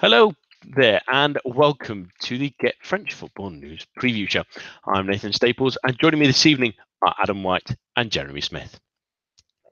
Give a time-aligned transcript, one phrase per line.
[0.00, 0.32] Hello
[0.66, 4.44] there, and welcome to the Get French Football News Preview Show.
[4.86, 6.72] I'm Nathan Staples, and joining me this evening
[7.02, 8.80] are Adam White and Jeremy Smith.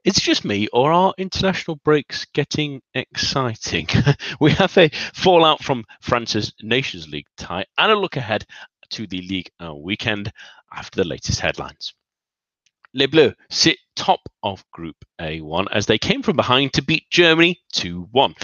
[0.05, 3.87] Is it just me, or are international breaks getting exciting?
[4.39, 8.45] we have a fallout from France's Nations League tie and a look ahead
[8.91, 10.31] to the league uh, weekend
[10.71, 11.95] after the latest headlines.
[12.95, 17.61] Les Bleus sit top of Group A1 as they came from behind to beat Germany
[17.73, 18.35] 2 1.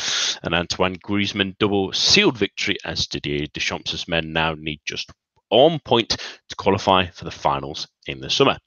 [0.44, 5.12] An Antoine Griezmann double sealed victory as Didier Deschamps' men now need just
[5.50, 8.60] on point to qualify for the finals in the summer.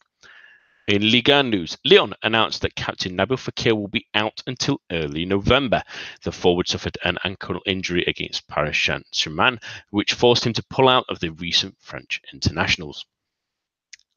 [0.89, 5.85] In Liga news, Lyon announced that captain Nabil Fekir will be out until early November.
[6.25, 9.61] The forward suffered an ankle injury against Paris Saint-Germain,
[9.91, 13.05] which forced him to pull out of the recent French internationals.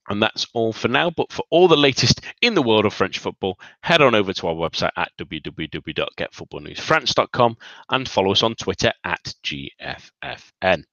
[0.10, 1.10] And that's all for now.
[1.10, 4.48] But for all the latest in the world of French football, head on over to
[4.48, 7.58] our website at www.getfootballnewsfrance.com
[7.90, 10.84] and follow us on Twitter at GFFN.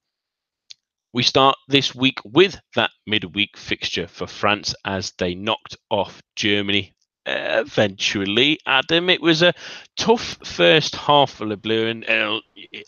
[1.11, 6.93] We start this week with that midweek fixture for France as they knocked off Germany
[7.25, 8.59] eventually.
[8.65, 9.53] Adam, it was a
[9.97, 12.39] tough first half for Le Bleu, and uh,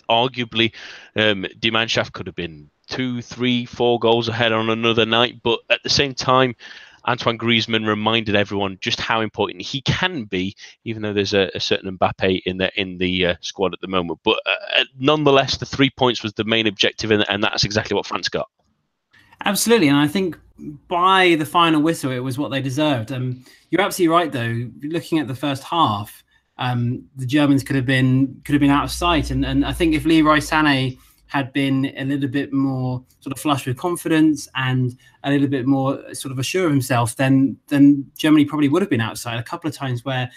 [0.10, 0.74] arguably
[1.16, 1.46] um,
[2.14, 5.42] could have been two, three, four goals ahead on another night.
[5.42, 6.56] But at the same time,
[7.08, 11.60] Antoine Griezmann reminded everyone just how important he can be, even though there's a, a
[11.60, 14.20] certain Mbappe in the in the uh, squad at the moment.
[14.24, 18.06] But uh, nonetheless, the three points was the main objective, and, and that's exactly what
[18.06, 18.50] France got.
[19.44, 20.38] Absolutely, and I think
[20.88, 23.12] by the final whistle, it was what they deserved.
[23.12, 24.70] Um, you're absolutely right, though.
[24.88, 26.24] Looking at the first half,
[26.60, 29.74] um, the Germans could have been could have been out of sight, and and I
[29.74, 31.00] think if Leroy Sané
[31.32, 35.66] had been a little bit more sort of flush with confidence and a little bit
[35.66, 39.40] more sort of assured of himself, then then Germany probably would have been outside.
[39.40, 40.30] A couple of times where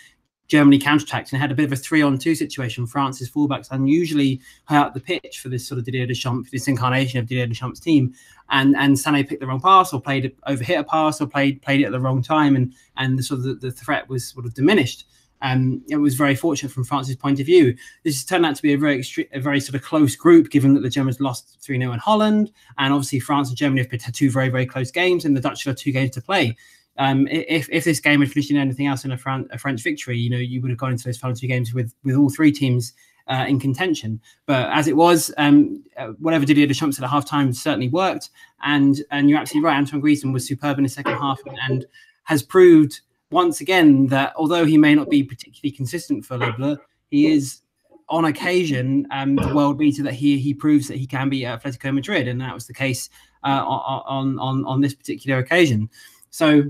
[0.46, 2.86] Germany counterattacked and had a bit of a three-on-two situation.
[2.86, 7.18] France's fullbacks unusually high up the pitch for this sort of Didier Deschamps, this incarnation
[7.18, 8.14] of Didier Deschamps' team,
[8.50, 11.80] and and Sané picked the wrong pass or played overhit a pass or played played
[11.80, 14.46] it at the wrong time, and and the sort of the, the threat was sort
[14.46, 15.08] of diminished.
[15.44, 17.76] Um, it was very fortunate from France's point of view.
[18.02, 20.50] This has turned out to be a very extre- a very sort of close group,
[20.50, 22.50] given that the Germans lost 3 0 in Holland.
[22.78, 25.64] And obviously, France and Germany have had two very, very close games, and the Dutch
[25.64, 26.56] have two games to play.
[26.96, 29.82] Um, if, if this game had finished in anything else in a, Fran- a, French
[29.82, 32.30] victory, you know, you would have gone into those final two games with, with all
[32.30, 32.94] three teams
[33.26, 34.20] uh, in contention.
[34.46, 38.30] But as it was, um, uh, whatever Didier Deschamps said at half time certainly worked.
[38.62, 39.76] And and you're absolutely right.
[39.76, 41.86] Antoine Griezmann was superb in the second half and, and
[42.24, 43.00] has proved
[43.34, 46.78] once again that although he may not be particularly consistent for Le
[47.10, 47.60] he is
[48.08, 51.62] on occasion um, the world beater that he he proves that he can be at
[51.62, 53.10] Atletico Madrid, and that was the case
[53.42, 55.90] uh, on on on this particular occasion.
[56.30, 56.64] So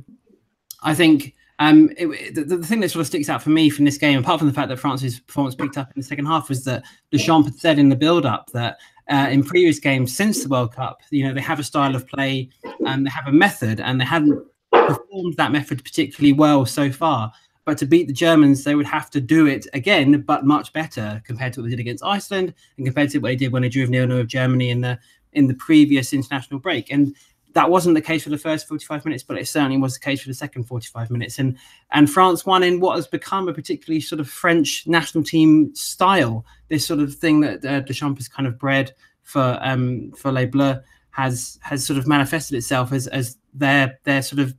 [0.82, 1.34] I think.
[1.60, 4.19] Um, it, the, the, thing that sort of sticks out for me from this game,
[4.19, 6.82] apart from the fact that France's performance picked up in the second half, was that
[7.12, 8.76] Deschamps had said in the build-up that
[9.08, 12.08] uh, in previous games since the World Cup, you know, they have a style of
[12.08, 12.50] play
[12.84, 14.44] and they have a method, and they hadn't
[14.87, 17.33] performed that method particularly well so far.
[17.65, 21.22] But to beat the Germans, they would have to do it again, but much better
[21.25, 23.71] compared to what they did against Iceland and compared to what they did when they
[23.71, 24.99] drew nil nil of Germany in the
[25.33, 26.93] in the previous international break.
[26.93, 27.17] And
[27.55, 30.21] that wasn't the case for the first 45 minutes, but it certainly was the case
[30.21, 31.39] for the second 45 minutes.
[31.39, 31.56] And
[31.93, 36.44] and France won in what has become a particularly sort of French national team style.
[36.69, 38.93] This sort of thing that uh, Deschamps has kind of bred
[39.23, 44.21] for um, for Les Bleus has has sort of manifested itself as as their their
[44.21, 44.55] sort of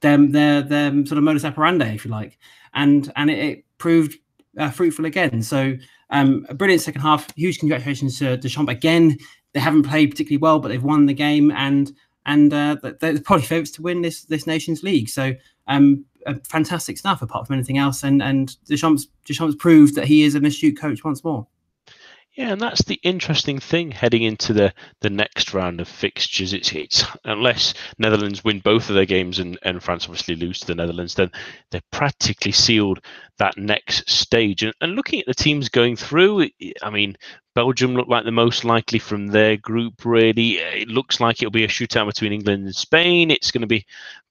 [0.00, 2.38] them their their sort of modus operandi, if you like,
[2.74, 4.18] and and it, it proved
[4.58, 5.42] uh, fruitful again.
[5.42, 5.76] So
[6.10, 7.34] um, a brilliant second half.
[7.36, 9.18] Huge congratulations to Deschamps again.
[9.52, 11.92] They haven't played particularly well, but they've won the game, and
[12.26, 15.08] and uh, they're probably favourites to win this this Nations League.
[15.08, 15.34] So
[15.66, 16.04] um,
[16.44, 18.02] fantastic stuff, apart from anything else.
[18.02, 21.46] And and Deschamps Deschamps proved that he is an astute coach once more.
[22.36, 26.52] Yeah, and that's the interesting thing heading into the, the next round of fixtures.
[26.52, 30.66] It's it's unless Netherlands win both of their games and, and France obviously lose to
[30.68, 31.32] the Netherlands, then
[31.70, 33.00] they're practically sealed
[33.38, 34.62] that next stage.
[34.62, 36.48] And, and looking at the teams going through,
[36.82, 37.16] I mean,
[37.56, 40.04] Belgium look like the most likely from their group.
[40.04, 43.32] Really, it looks like it'll be a shootout between England and Spain.
[43.32, 43.86] It's going to be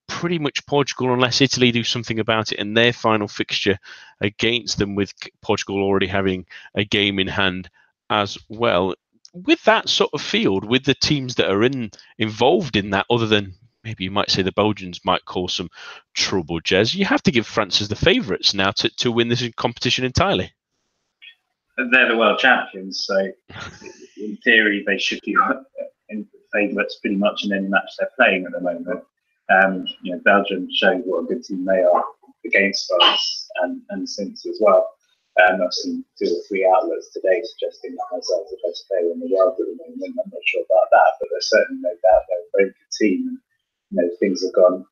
[0.07, 3.77] pretty much Portugal unless Italy do something about it in their final fixture
[4.21, 6.45] against them, with Portugal already having
[6.75, 7.69] a game in hand
[8.09, 8.93] as well.
[9.33, 13.27] With that sort of field, with the teams that are in involved in that, other
[13.27, 13.53] than
[13.83, 15.69] maybe you might say the Belgians might cause some
[16.13, 19.47] trouble, Jez, you have to give France as the favourites now to, to win this
[19.55, 20.51] competition entirely.
[21.91, 23.17] They're the world champions, so
[24.17, 25.37] in theory they should be
[26.53, 29.03] favourites pretty much in any match they're playing at the moment.
[29.49, 32.03] Um, you know, Belgium showed what a good team they are
[32.45, 34.89] against France and, and since as well.
[35.39, 39.19] Um, I've seen two or three outlets today suggesting that Hazard's the best player in
[39.19, 40.19] the world at the moment.
[40.19, 43.19] I'm not sure about that, but there's certainly no doubt they're a very good team.
[43.27, 43.39] And,
[43.91, 44.85] you know, things have gone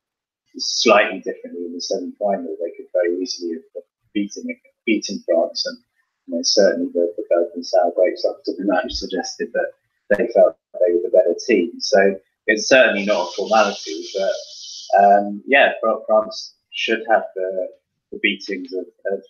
[0.56, 2.56] slightly differently in the semi-final.
[2.58, 3.84] They could very easily have
[4.14, 4.48] beaten
[4.86, 5.78] beaten France, and
[6.26, 9.70] you know, certainly the, the Belgian sour grapes after the match suggested that
[10.10, 11.72] they felt they were the better team.
[11.80, 12.16] So
[12.46, 15.72] it's certainly not a formality, but um, yeah,
[16.06, 17.68] France should have the,
[18.12, 19.22] the beatings of, of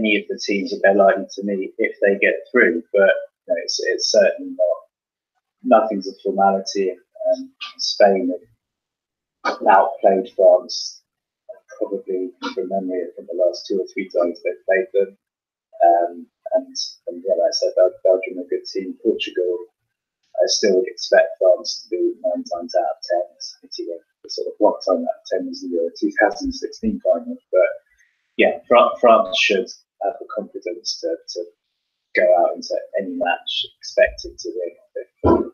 [0.00, 2.82] any of the teams that they're likely to meet if they get through.
[2.92, 3.12] But
[3.46, 5.80] you know, it's, it's certainly not.
[5.80, 6.90] Nothing's a formality.
[6.90, 8.32] Um, Spain
[9.44, 11.02] have outplayed France
[11.78, 15.16] probably from memory from the last two or three times they've played them.
[15.84, 16.66] Um, and,
[17.08, 17.72] and yeah, like I said,
[18.04, 18.96] Belgium are a good team.
[19.02, 19.66] Portugal,
[20.36, 23.24] I still would expect France to be nine times out of ten.
[23.62, 27.36] It's sort of one time out of ten was the Euro 2016 final.
[27.52, 27.70] But
[28.36, 29.68] yeah, France should
[30.04, 31.44] have the confidence to, to
[32.16, 35.50] go out into any match expecting to win.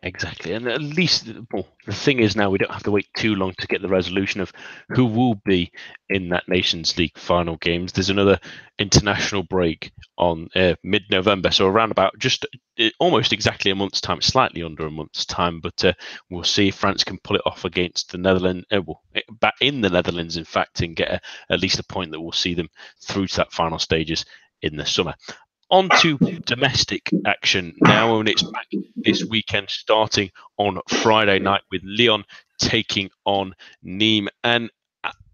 [0.00, 3.34] Exactly, and at least well, the thing is now we don't have to wait too
[3.34, 4.52] long to get the resolution of
[4.90, 5.72] who will be
[6.08, 7.90] in that Nations League final games.
[7.92, 8.38] There's another
[8.78, 12.46] international break on uh, mid-November, so around about just
[12.78, 15.60] uh, almost exactly a month's time, slightly under a month's time.
[15.60, 15.94] But uh,
[16.30, 19.54] we'll see if France can pull it off against the Netherlands, uh, well, eh, back
[19.60, 21.20] in the Netherlands, in fact, and get a,
[21.50, 22.68] at least a point that will see them
[23.02, 24.24] through to that final stages
[24.62, 25.14] in the summer
[25.70, 28.66] on to domestic action now, and it's back
[28.96, 32.24] this weekend, starting on Friday night with Lyon
[32.58, 33.54] taking on
[33.84, 34.28] Nîmes.
[34.44, 34.70] And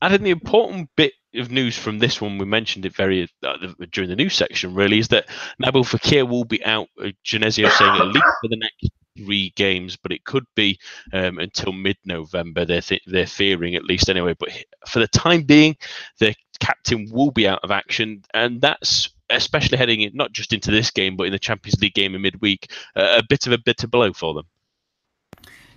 [0.02, 3.56] adding the important bit of news from this one, we mentioned it very uh,
[3.90, 5.28] during the news section, really, is that
[5.62, 6.88] Nabil Fekir will be out.
[7.00, 10.78] Uh, Genesio saying at least for the next three games, but it could be
[11.12, 12.64] um, until mid-November.
[12.64, 14.34] They're th- they're fearing at least anyway.
[14.38, 14.50] But
[14.88, 15.76] for the time being,
[16.18, 20.70] the captain will be out of action, and that's especially heading in, not just into
[20.70, 23.58] this game, but in the Champions League game in midweek, uh, a bit of a
[23.58, 24.44] bitter blow for them.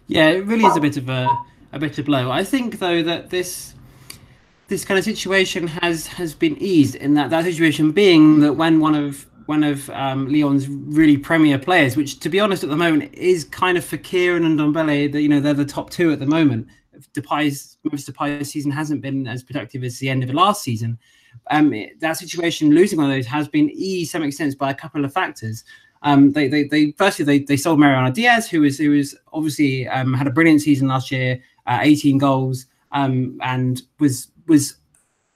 [0.07, 1.29] Yeah, it really is a bit of a
[1.73, 2.31] a bitter blow.
[2.31, 3.73] I think though that this
[4.67, 8.79] this kind of situation has has been eased in that that situation being that when
[8.79, 12.75] one of one of um, Lyon's really premier players, which to be honest at the
[12.75, 16.19] moment is kind of Fekir and Ndombele, that you know they're the top two at
[16.19, 16.67] the moment.
[17.13, 20.97] Depay's most Depay's season hasn't been as productive as the end of the last season,
[21.51, 25.05] um, that situation, losing one of those, has been eased some extent by a couple
[25.05, 25.63] of factors.
[26.03, 29.87] Um, they, they, they, firstly, they, they sold Mariano Diaz, who was, who was obviously
[29.87, 34.77] um, had a brilliant season last year, uh, 18 goals, um, and was, was,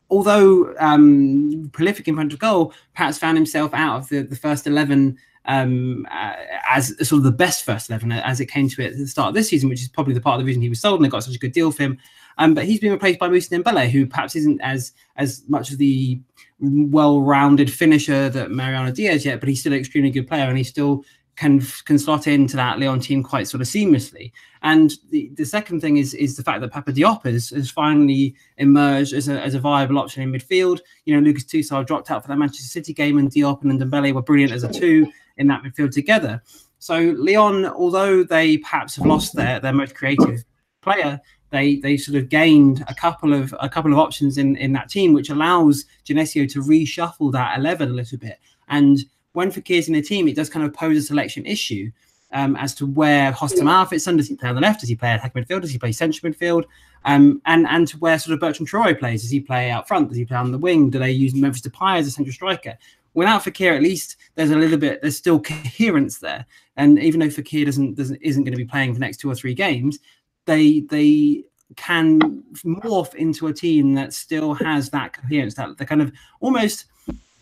[0.10, 4.68] although um, prolific in front of goal, perhaps found himself out of the, the first
[4.68, 6.34] 11 um, uh,
[6.70, 9.30] as sort of the best first 11 as it came to it at the start
[9.30, 11.06] of this season, which is probably the part of the reason he was sold and
[11.06, 11.98] they got such a good deal for him.
[12.38, 15.78] Um, but he's been replaced by Moussa Dembele, who perhaps isn't as as much of
[15.78, 16.20] the
[16.60, 20.64] well-rounded finisher that Mariano Diaz yet, but he's still an extremely good player, and he
[20.64, 21.04] still
[21.36, 24.32] can can slot into that Lyon team quite sort of seamlessly.
[24.62, 28.36] And the, the second thing is is the fact that Papa Diop has, has finally
[28.58, 30.82] emerged as a, as a viable option in midfield.
[31.06, 34.14] You know, Lucas Tousart dropped out for that Manchester City game, and Diop and Dembele
[34.14, 36.42] were brilliant as a two in that midfield together.
[36.80, 40.44] So Lyon, although they perhaps have lost their their most creative
[40.82, 41.20] player,
[41.52, 44.90] they they sort of gained a couple of a couple of options in in that
[44.90, 48.40] team, which allows Genesio to reshuffle that eleven a little bit.
[48.70, 49.00] And
[49.34, 51.92] when Fekir's in the team, it does kind of pose a selection issue
[52.34, 54.18] um, as to where Hostamar fits in.
[54.18, 54.80] Does he play on the left?
[54.80, 55.62] Does he play attack midfield?
[55.62, 56.66] Does he play central midfield?
[57.04, 59.22] Um, and and to where sort of Bertrand Traoré plays.
[59.22, 60.10] Does he play out front?
[60.10, 60.90] Does he play on the wing?
[60.90, 62.78] Do they use Memphis Depay as a central striker?
[63.14, 65.02] Without Fekir, at least there's a little bit.
[65.02, 66.46] There's still coherence there.
[66.78, 69.30] And even though Fekir doesn't doesn't isn't going to be playing for the next two
[69.30, 70.00] or three games,
[70.46, 71.44] they they
[71.76, 76.86] can morph into a team that still has that coherence, that the kind of almost.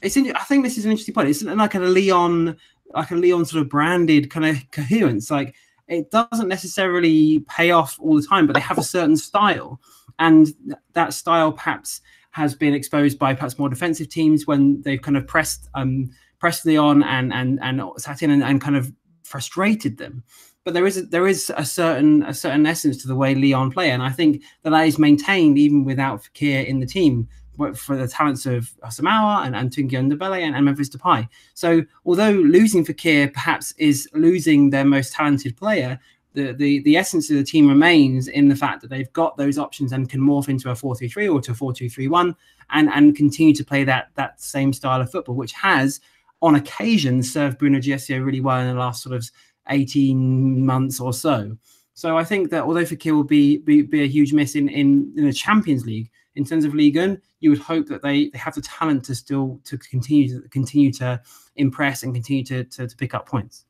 [0.01, 0.15] It's.
[0.15, 1.29] In, I think this is an interesting point.
[1.29, 2.56] It's like a Lyon,
[2.94, 5.29] like a Lyon sort of branded kind of coherence.
[5.29, 5.56] Like
[5.88, 9.82] it doesn't necessarily pay off all the time, but they have a certain style,
[10.18, 10.53] and
[10.94, 12.01] that style perhaps
[12.32, 16.65] has been exposed by perhaps more defensive teams when they've kind of pressed um pressed
[16.65, 20.24] Lyon and and and sat in and, and kind of frustrated them
[20.63, 23.72] but there is a, there is a certain a certain essence to the way Lyon
[23.72, 27.28] play, and I think that that is maintained even without Fekir in the team
[27.75, 31.28] for the talents of Asamoah and, Tanguy Ndombele and, and Memphis Depay.
[31.54, 36.00] So although losing Fekir perhaps is losing their most talented player,
[36.34, 39.58] the, the, the essence of the team remains in the fact that they've got those
[39.58, 42.36] options and can morph into a 4-3-3 or to a 4-2-3-1
[42.70, 46.00] and, and continue to play that that same style of football, which has
[46.42, 49.30] on occasion served Bruno Genesio really well in the last sort of
[49.69, 51.57] 18 months or so.
[51.93, 55.13] So I think that although Fekir will be, be, be a huge miss in, in,
[55.17, 58.38] in the Champions League, in terms of Ligue 1, you would hope that they, they
[58.38, 61.21] have the talent to still to continue to continue to
[61.57, 63.65] impress and continue to, to, to pick up points.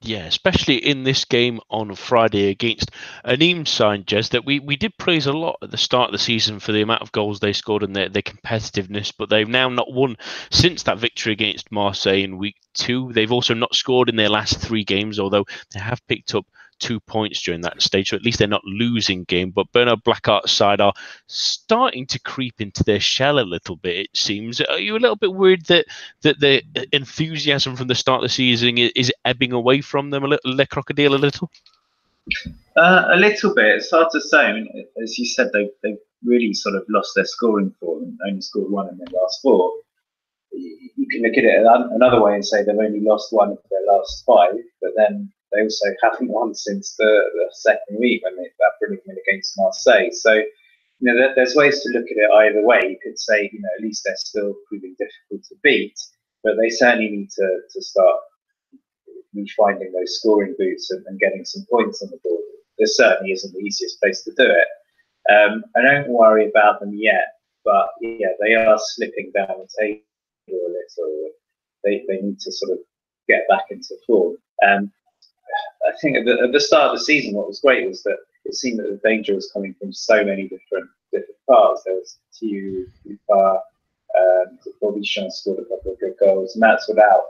[0.00, 2.92] Yeah, especially in this game on Friday against
[3.24, 6.12] a Nîmes side, Jez, that we, we did praise a lot at the start of
[6.12, 9.48] the season for the amount of goals they scored and their, their competitiveness, but they've
[9.48, 10.16] now not won
[10.52, 13.12] since that victory against Marseille in week two.
[13.12, 16.46] They've also not scored in their last three games, although they have picked up
[16.78, 19.50] two points during that stage, so at least they're not losing game.
[19.50, 20.92] But Bernard Blaquart's side are
[21.26, 23.96] starting to creep into their shell a little bit.
[23.96, 24.60] It seems.
[24.60, 25.86] Are you a little bit worried that
[26.22, 30.28] that the enthusiasm from the start of the season is, ebbing away from them a
[30.28, 31.50] little, Le Crocodile a little?
[32.76, 33.76] Uh, a little bit.
[33.76, 34.38] It's hard to say.
[34.38, 38.18] I mean, as you said, they they really sort of lost their scoring form and
[38.26, 39.72] only scored one in their last four.
[40.52, 43.94] You can look at it another way and say they've only lost one of their
[43.94, 48.48] last five, but then they also haven't won since the, the second week when they,
[48.58, 50.10] that brilliant win against Marseille.
[50.12, 50.44] So, you
[51.02, 52.80] know, there, there's ways to look at it either way.
[52.82, 55.98] You could say, you know, at least they're still proving difficult to beat,
[56.44, 58.16] but they certainly need to, to start
[59.36, 62.42] refinding those scoring boots and, and getting some points on the board.
[62.78, 64.68] This certainly isn't the easiest place to do it.
[65.32, 67.26] Um, I don't worry about them yet,
[67.64, 70.02] but yeah, they are slipping down the table
[70.50, 71.30] a little.
[71.84, 72.78] They, they need to sort of
[73.28, 74.36] get back into form.
[74.66, 74.90] Um,
[75.86, 78.18] I think at the, at the, start of the season, what was great was that
[78.44, 81.82] it seemed that the danger was coming from so many different different parts.
[81.84, 83.62] There was Thiou, Upa,
[84.18, 87.24] um, Bobby Sean scored a couple of good goals, and that's without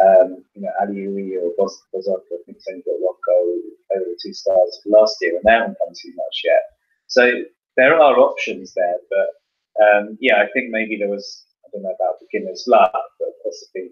[0.00, 2.22] um, you know Aliou or Bozok.
[2.32, 3.60] I think only got one goal
[3.96, 6.62] over the two stars last year, and they haven't come too much yet.
[7.06, 7.42] So
[7.76, 11.94] there are options there, but um, yeah, I think maybe there was I don't know
[11.94, 13.90] about beginner's luck, but possibly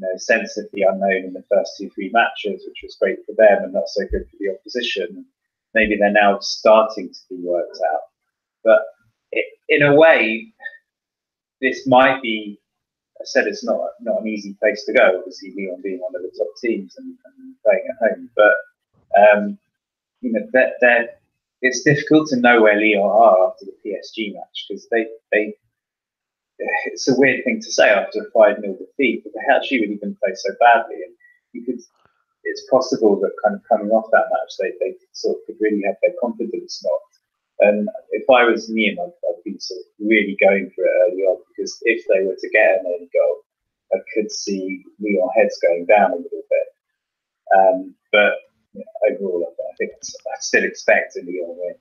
[0.00, 3.34] know, sense of the unknown in the first two, three matches, which was great for
[3.36, 5.24] them and not so good for the opposition.
[5.74, 8.00] Maybe they're now starting to be worked out.
[8.64, 8.80] But
[9.32, 10.52] it, in a way,
[11.60, 12.58] this might be.
[13.20, 15.18] I said it's not not an easy place to go.
[15.18, 18.54] Obviously, Lyon being one of the top teams and, and playing at home, but
[19.20, 19.58] um,
[20.22, 21.20] you know that that
[21.62, 25.54] it's difficult to know where Lyon are after the PSG match because they they
[26.86, 29.96] it's a weird thing to say after a 5 0 defeat, but they actually really
[29.96, 30.96] didn't play so badly.
[30.96, 31.14] And
[31.52, 31.80] you could,
[32.44, 35.82] it's possible that kind of coming off that match, they, they sort of could really
[35.86, 37.16] have their confidence knocked.
[37.60, 41.22] And if I was Nîmes, I'd, I'd be sort of really going for it early
[41.22, 43.44] on because if they were to get an early goal,
[43.92, 46.68] I could see Lyon heads going down a little bit.
[47.56, 48.32] Um, but
[49.10, 51.74] overall, I think I still expect a Lyon win.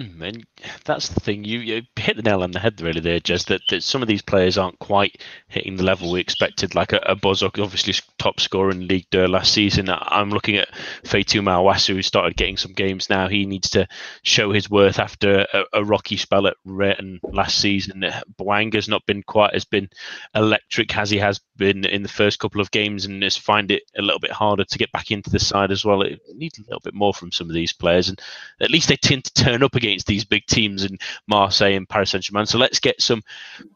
[0.00, 0.46] Mm, and
[0.86, 1.44] that's the thing.
[1.44, 3.00] You, you hit the nail on the head, really.
[3.00, 6.74] There, just that, that some of these players aren't quite hitting the level we expected.
[6.74, 9.90] Like a, a Bozok, obviously top scorer in League last season.
[9.90, 10.72] I'm looking at
[11.04, 13.28] Faitout Maouassa, who started getting some games now.
[13.28, 13.86] He needs to
[14.22, 18.04] show his worth after a, a rocky spell at Rennes last season.
[18.38, 19.90] Bouanga's not been quite as been
[20.34, 23.82] electric as he has been in the first couple of games, and just find it
[23.98, 26.00] a little bit harder to get back into the side as well.
[26.00, 28.18] It needs a little bit more from some of these players, and
[28.60, 31.88] at least they tend to turn up again against these big teams in Marseille and
[31.88, 32.46] Paris Saint Germain.
[32.46, 33.22] So let's get some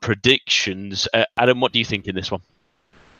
[0.00, 1.08] predictions.
[1.12, 2.40] Uh, Adam, what do you think in this one?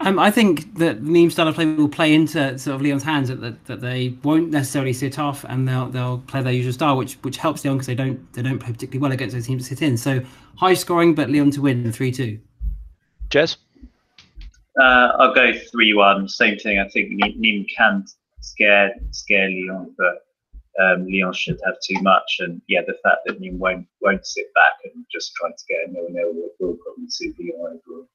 [0.00, 3.28] Um, I think that Nîmes style of play will play into sort of Lyon's hands
[3.28, 6.96] that, that, that they won't necessarily sit off and they'll they'll play their usual style,
[6.96, 9.68] which which helps Lyon because they don't they don't play particularly well against those teams
[9.68, 9.96] that sit in.
[9.96, 10.20] So
[10.56, 12.40] high scoring, but Lyon to win three two.
[13.28, 13.56] Jez,
[14.80, 16.28] uh, I'll go three one.
[16.28, 16.80] Same thing.
[16.80, 18.04] I think Nîmes can
[18.40, 20.26] scare scare Lyon, but
[20.80, 22.36] um, Lyon should have too much.
[22.40, 25.88] And yeah, the fact that Lyon won't won't sit back and just try to get
[25.88, 28.08] a nil nil will, probably suit Lyon overall.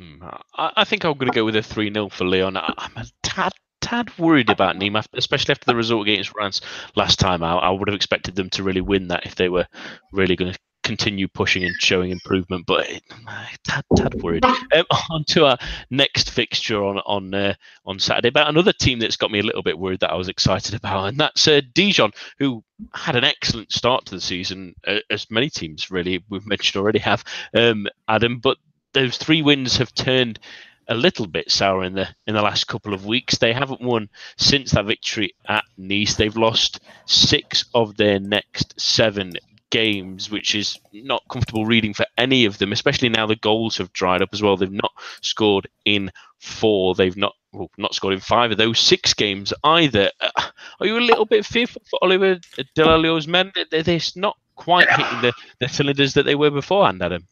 [0.00, 0.24] Hmm,
[0.56, 2.56] I, think I'm going to go with a 3 0 for Lyon.
[2.56, 6.60] I'm a tad, tad worried about Nîmes, especially after the result against France
[6.96, 7.62] last time out.
[7.62, 9.68] I would have expected them to really win that if they were
[10.12, 13.02] really going to continue pushing and showing improvement, but it,
[13.64, 14.44] tad, tad worried.
[14.44, 15.58] Um, on to our
[15.90, 19.62] next fixture on on uh, on Saturday about another team that's got me a little
[19.62, 22.62] bit worried that I was excited about, and that's uh, Dijon, who
[22.92, 27.00] had an excellent start to the season, uh, as many teams really we've mentioned already
[27.00, 27.24] have,
[27.54, 28.38] um, Adam.
[28.38, 28.58] But
[28.92, 30.38] those three wins have turned
[30.88, 33.38] a little bit sour in the in the last couple of weeks.
[33.38, 36.14] They haven't won since that victory at Nice.
[36.14, 39.32] They've lost six of their next seven
[39.74, 43.92] games, which is not comfortable reading for any of them, especially now the goals have
[43.92, 44.56] dried up as well.
[44.56, 46.94] They've not scored in four.
[46.94, 50.12] They've not well, not scored in five of those six games either.
[50.20, 50.42] Uh,
[50.78, 52.38] are you a little bit fearful for Olivier
[52.76, 53.50] Dall'Oglio's men?
[53.72, 57.26] They're, they're not quite hitting the, the cylinders that they were beforehand, Adam.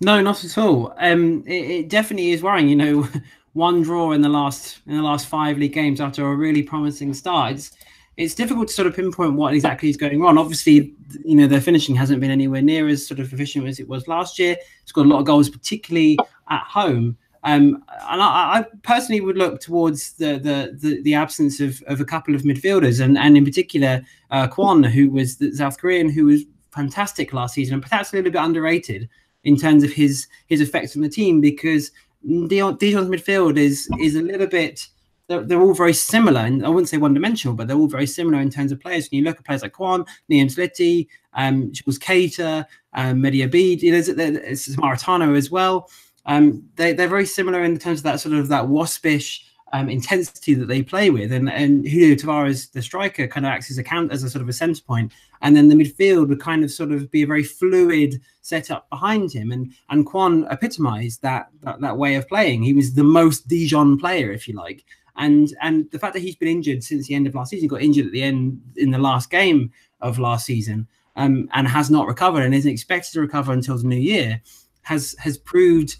[0.00, 0.94] No, not at all.
[0.96, 2.70] Um, it, it definitely is worrying.
[2.70, 3.08] You know,
[3.52, 7.12] one draw in the last in the last five league games after a really promising
[7.12, 7.52] start.
[7.52, 7.72] It's,
[8.16, 10.36] it's difficult to sort of pinpoint what exactly is going on.
[10.36, 13.88] Obviously, you know, their finishing hasn't been anywhere near as sort of efficient as it
[13.88, 14.56] was last year.
[14.82, 16.18] It's got a lot of goals, particularly
[16.50, 17.16] at home.
[17.44, 22.00] Um, and I, I, personally would look towards the the the, the absence of, of
[22.00, 26.08] a couple of midfielders, and and in particular uh, Kwon, who was the South Korean,
[26.08, 29.08] who was fantastic last season, and perhaps a little bit underrated
[29.42, 31.90] in terms of his his effects on the team because
[32.24, 34.86] Dijon's midfield is is a little bit
[35.32, 38.06] they're, they're all very similar, and I wouldn't say one dimensional, but they're all very
[38.06, 39.08] similar in terms of players.
[39.10, 43.80] When you look at players like Kwon, Naïm Sliti, um, Jules Keita, um, Mehdi Abeid,
[43.80, 45.88] there's, there's Samaritano as well.
[46.26, 50.54] Um, they, they're very similar in terms of that sort of that waspish um, intensity
[50.54, 53.82] that they play with, and and Julio Tavares, the striker, kind of acts as a
[53.82, 56.70] count as a sort of a centre point, and then the midfield would kind of
[56.70, 61.80] sort of be a very fluid setup behind him, and and Kwon epitomised that, that
[61.80, 62.62] that way of playing.
[62.62, 64.84] He was the most Dijon player, if you like,
[65.16, 67.82] and and the fact that he's been injured since the end of last season, got
[67.82, 72.06] injured at the end in the last game of last season, um, and has not
[72.06, 74.40] recovered and isn't expected to recover until the new year,
[74.82, 75.96] has has proved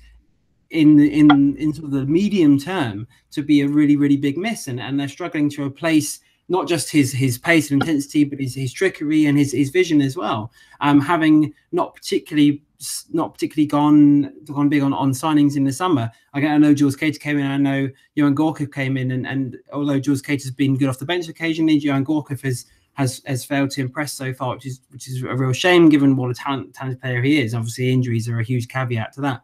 [0.71, 4.67] in in in sort of the medium term to be a really really big miss,
[4.67, 8.55] and and they're struggling to replace not just his his pace and intensity, but his,
[8.55, 10.51] his trickery and his, his vision as well.
[10.81, 12.63] Um, having not particularly
[13.13, 16.11] not particularly gone gone big on, on signings in the summer.
[16.35, 17.47] I, know Jules Keita came in.
[17.47, 21.05] I know Yoann Gourcuff came in, and, and although Jules has been good off the
[21.05, 25.09] bench occasionally, Yoann Gourcuff has has has failed to impress so far, which is which
[25.09, 27.55] is a real shame given what a talent, talented player he is.
[27.55, 29.43] Obviously, injuries are a huge caveat to that.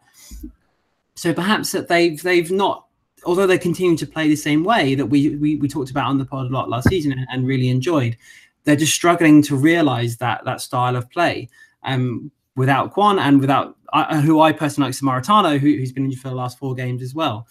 [1.15, 2.87] So perhaps that they've they've not,
[3.25, 6.17] although they continue to play the same way that we we, we talked about on
[6.17, 8.17] the pod a lot last season and, and really enjoyed,
[8.63, 11.49] they're just struggling to realize that that style of play.
[11.83, 16.21] Um, without Kwon and without uh, who I personally like Samaritano, who, has been injured
[16.21, 17.47] for the last four games as well.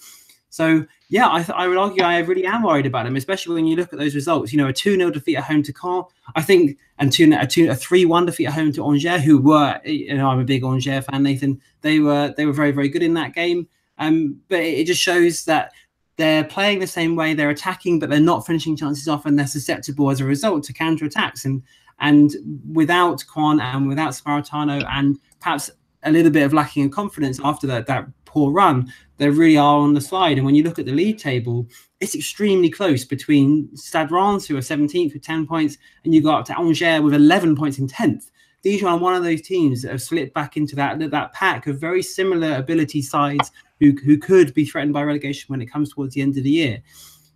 [0.50, 3.66] So yeah, I, th- I would argue I really am worried about him, especially when
[3.66, 4.52] you look at those results.
[4.52, 6.04] You know, a two 0 defeat at home to Caen,
[6.36, 9.40] I think, and two a two a three one defeat at home to Angers, who
[9.40, 11.60] were you know I'm a big Angers fan, Nathan.
[11.80, 13.66] They were they were very very good in that game.
[13.96, 15.72] Um, but it, it just shows that
[16.18, 17.32] they're playing the same way.
[17.32, 20.74] They're attacking, but they're not finishing chances off, and they're susceptible as a result to
[20.74, 21.46] counter attacks.
[21.46, 21.62] And
[22.00, 22.34] and
[22.72, 25.70] without Kwon and without Samaritano and perhaps
[26.04, 29.78] a little bit of lacking in confidence after that that poor run, they really are
[29.78, 30.36] on the slide.
[30.36, 31.66] And when you look at the league table,
[32.00, 36.44] it's extremely close between Stade who are 17th with 10 points, and you go up
[36.46, 38.30] to Angers with 11 points in 10th.
[38.62, 41.80] These are one of those teams that have slipped back into that that pack of
[41.80, 46.14] very similar ability sides who, who could be threatened by relegation when it comes towards
[46.14, 46.82] the end of the year.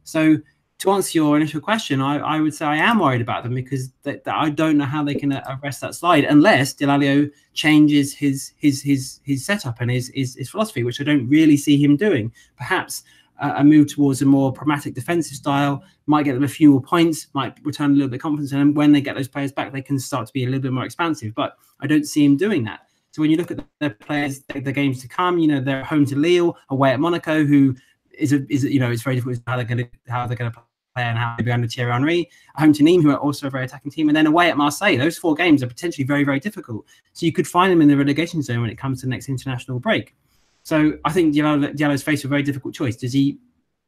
[0.04, 0.38] So
[0.82, 3.92] to answer your initial question, I, I would say I am worried about them because
[4.02, 8.12] that, that I don't know how they can uh, arrest that slide unless Dall'Oglio changes
[8.12, 11.80] his his his his setup and his, his, his philosophy, which I don't really see
[11.80, 12.32] him doing.
[12.56, 13.04] Perhaps
[13.40, 16.82] uh, a move towards a more pragmatic defensive style might get them a few more
[16.82, 19.72] points, might return a little bit of confidence, and when they get those players back,
[19.72, 21.32] they can start to be a little bit more expansive.
[21.32, 22.80] But I don't see him doing that.
[23.12, 26.06] So when you look at the players, the games to come, you know they're home
[26.06, 27.76] to Lille, away at Monaco, who
[28.18, 30.50] is a, is you know it's very difficult how they're going to how they're going
[30.50, 30.60] to
[30.94, 33.50] play and how they be under Thierry Henry, home to Nîmes, who are also a
[33.50, 34.96] very attacking team, and then away at Marseille.
[34.96, 36.86] Those four games are potentially very, very difficult.
[37.12, 39.28] So you could find them in the relegation zone when it comes to the next
[39.28, 40.14] international break.
[40.62, 42.96] So I think Diallo, Diallo's faced a very difficult choice.
[42.96, 43.38] Does he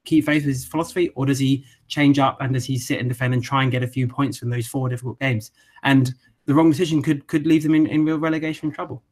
[0.04, 3.08] keep faith with his philosophy, or does he change up and does he sit and
[3.08, 5.50] defend and try and get a few points from those four difficult games?
[5.82, 6.12] And
[6.46, 9.02] the wrong decision could could leave them in, in real relegation trouble.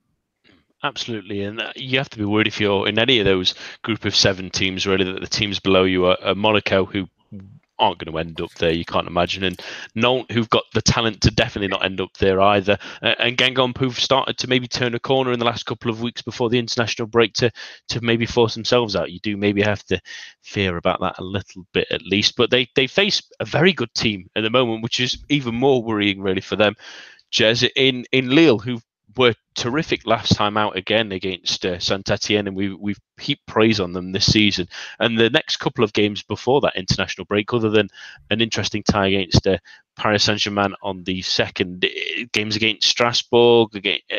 [0.85, 4.05] Absolutely, and uh, you have to be worried if you're in any of those group
[4.05, 4.87] of seven teams.
[4.87, 7.09] Really, that the teams below you are, are Monaco, who
[7.83, 8.71] aren't going to end up there.
[8.71, 9.45] You can't imagine.
[9.45, 9.61] And
[9.95, 12.79] Nantes, who've got the talent to definitely not end up there either.
[13.03, 16.01] Uh, and Guingamp, who've started to maybe turn a corner in the last couple of
[16.01, 17.51] weeks before the international break to
[17.89, 19.11] to maybe force themselves out.
[19.11, 20.01] You do maybe have to
[20.43, 22.37] fear about that a little bit at least.
[22.37, 25.83] But they they face a very good team at the moment, which is even more
[25.83, 26.75] worrying really for them.
[27.33, 28.85] Jez in in Lille, who've
[29.17, 33.81] were terrific last time out again against uh, Saint Etienne, and we, we've heaped praise
[33.81, 34.69] on them this season.
[34.99, 37.89] And the next couple of games before that international break, other than
[38.31, 39.59] an interesting tie against uh,
[39.97, 44.17] Paris Saint Germain on the second, uh, games against Strasbourg, again, uh,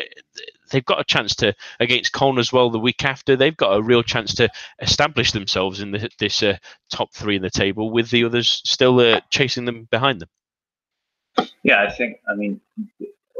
[0.70, 3.36] they've got a chance to against Caen as well the week after.
[3.36, 4.48] They've got a real chance to
[4.80, 6.56] establish themselves in the, this uh,
[6.90, 10.28] top three in the table, with the others still uh, chasing them behind them.
[11.62, 12.20] Yeah, I think.
[12.28, 12.60] I mean,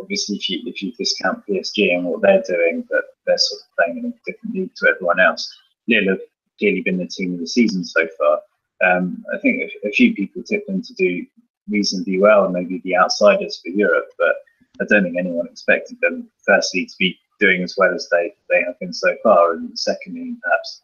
[0.01, 3.67] obviously if you if you discount PSG and what they're doing, that they're sort of
[3.77, 5.53] playing in a different league to everyone else.
[5.89, 6.21] Lille have
[6.59, 8.41] clearly been the team of the season so far.
[8.85, 11.25] Um, I think a, a, few people tip them to do
[11.69, 14.35] reasonably well, and maybe the outsiders for Europe, but
[14.81, 18.63] I don't think anyone expected them, firstly, to be doing as well as they, they
[18.67, 20.83] have been so far, and secondly, perhaps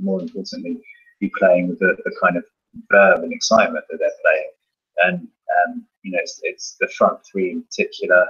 [0.00, 0.80] more importantly,
[1.20, 2.44] be playing with the, the kind of
[2.90, 4.50] verve and excitement that they're playing.
[4.98, 5.28] And
[5.66, 8.26] Um, you know, it's, it's, the front three in particular,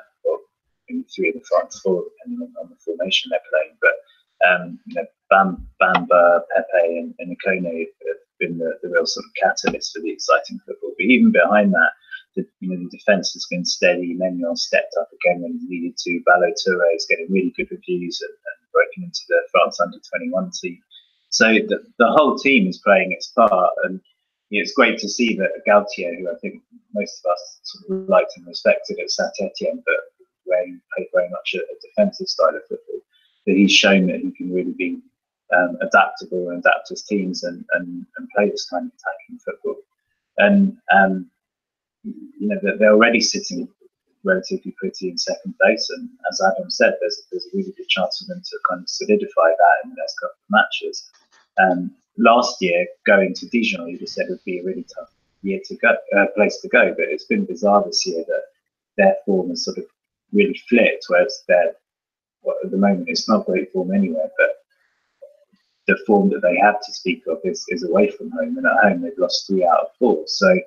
[0.90, 3.76] or three of the front four, depending on, on the formation they're playing.
[3.80, 3.96] But
[4.44, 7.88] um, you know, Bam, Bamba, Pepe, and, and have
[8.38, 10.92] been the, the real sort of catalyst for the exciting football.
[10.96, 11.90] But even behind that,
[12.36, 14.14] the, you know, the defence has been steady.
[14.14, 16.22] Maignan stepped up again when he needed to.
[16.26, 20.50] Ballo Touré is getting really good reviews and, and breaking into the France under 21
[20.60, 20.78] team.
[21.30, 23.72] So the, the whole team is playing its part.
[23.84, 24.00] And
[24.50, 28.02] you know, it's great to see that Galtier, who I think most of us sort
[28.02, 29.96] of liked and respected at Saint Etienne, but
[30.44, 33.00] where he played very much a, a defensive style of football,
[33.46, 34.98] but he's shown that he can really be
[35.54, 39.76] um, adaptable and adapt his teams and, and, and play this kind of attacking football.
[40.38, 41.30] And um,
[42.04, 43.68] you know they're already sitting
[44.24, 48.18] relatively pretty in second place, and as Adam said, there's there's a really good chance
[48.18, 51.10] for them to kind of solidify that in the next couple of matches.
[51.58, 55.10] Um, last year, going to Dijon, you just said would be a really tough
[55.42, 58.42] year to go, uh, place to go, but it's been bizarre this year that
[58.96, 59.84] their form has sort of
[60.34, 61.74] really flipped, whereas they're
[62.42, 64.50] well, at the moment it's not great form anywhere, but
[65.86, 68.82] the form that they have to speak of is, is away from home, and at
[68.82, 70.24] home they've lost three out of four.
[70.26, 70.58] So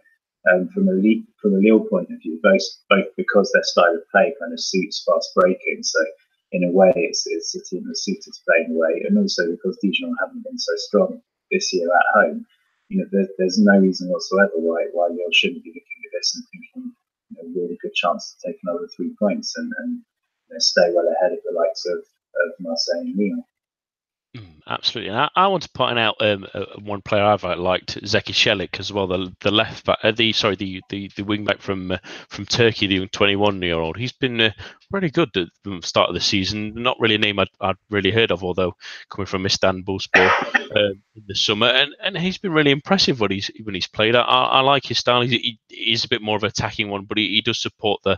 [0.51, 3.95] um, from a Lille, from a Lille point of view, both both because their style
[3.95, 5.83] of play kind of suits fast breaking.
[5.83, 5.99] So
[6.51, 9.77] in a way, it's it's a team that's suited to playing away, and also because
[9.81, 12.45] Dijon haven't been so strong this year at home.
[12.89, 16.35] You know, there, there's no reason whatsoever why why Lille shouldn't be looking at this
[16.35, 16.93] and thinking,
[17.37, 20.01] know, really good chance to take another three points and, and
[20.49, 23.43] you know, stay well ahead of the likes of, of Marseille and Lyon.
[24.35, 27.99] Mm, absolutely, I, I, want to point out um, uh, one player I've uh, liked,
[28.03, 29.07] Zeki Çelik as well.
[29.07, 31.97] The the left back, uh, the sorry, the the, the wing back from uh,
[32.29, 33.97] from Turkey, the 21 year old.
[33.97, 34.51] He's been uh,
[34.91, 36.73] really good at the start of the season.
[36.75, 38.75] Not really a name I'd, I'd really heard of, although
[39.09, 43.49] coming from Istanbulspor um, in the summer, and, and he's been really impressive when he's
[43.63, 44.15] when he's played.
[44.15, 45.21] I, I like his style.
[45.21, 45.59] He's, he,
[45.93, 48.17] a bit more of an attacking one, but he, he does support the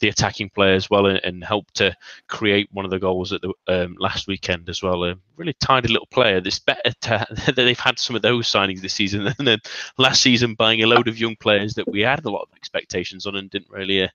[0.00, 1.94] the attacking play as well, and, and help to
[2.28, 5.02] create one of the goals at the um, last weekend as well.
[5.04, 6.40] Um, really tidy little player.
[6.44, 9.60] It's better that they've had some of those signings this season than then
[9.98, 13.26] last season buying a load of young players that we had a lot of expectations
[13.26, 14.08] on and didn't really uh,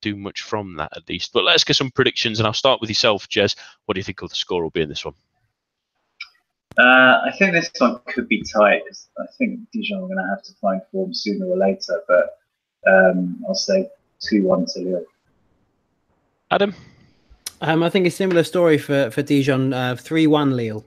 [0.00, 1.32] do much from that at least.
[1.32, 3.56] But let's get some predictions, and I'll start with yourself, Jez.
[3.86, 5.14] What do you think of the score will be in this one?
[6.76, 8.82] Uh, I think this one could be tight.
[9.18, 12.38] I think Dijon are going to have to find form sooner or later, but
[12.86, 13.88] um, I'll say
[14.20, 15.04] 2 1 to Lille.
[16.50, 16.74] Adam?
[17.60, 20.84] Um, I think a similar story for, for Dijon, uh, 3 uh, 1 Lille.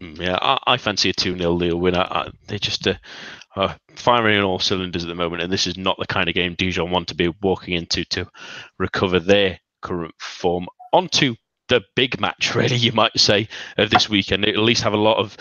[0.00, 1.94] Mm, yeah, I, I, fancy a 2 0 Lille win.
[1.94, 2.94] I, I, they just uh,
[3.56, 6.34] are firing on all cylinders at the moment, and this is not the kind of
[6.34, 8.28] game Dijon want to be walking into to
[8.78, 10.66] recover their current form.
[10.92, 11.36] On to
[11.70, 14.44] the big match, really, you might say, of this weekend.
[14.44, 15.36] It'll at least have a lot of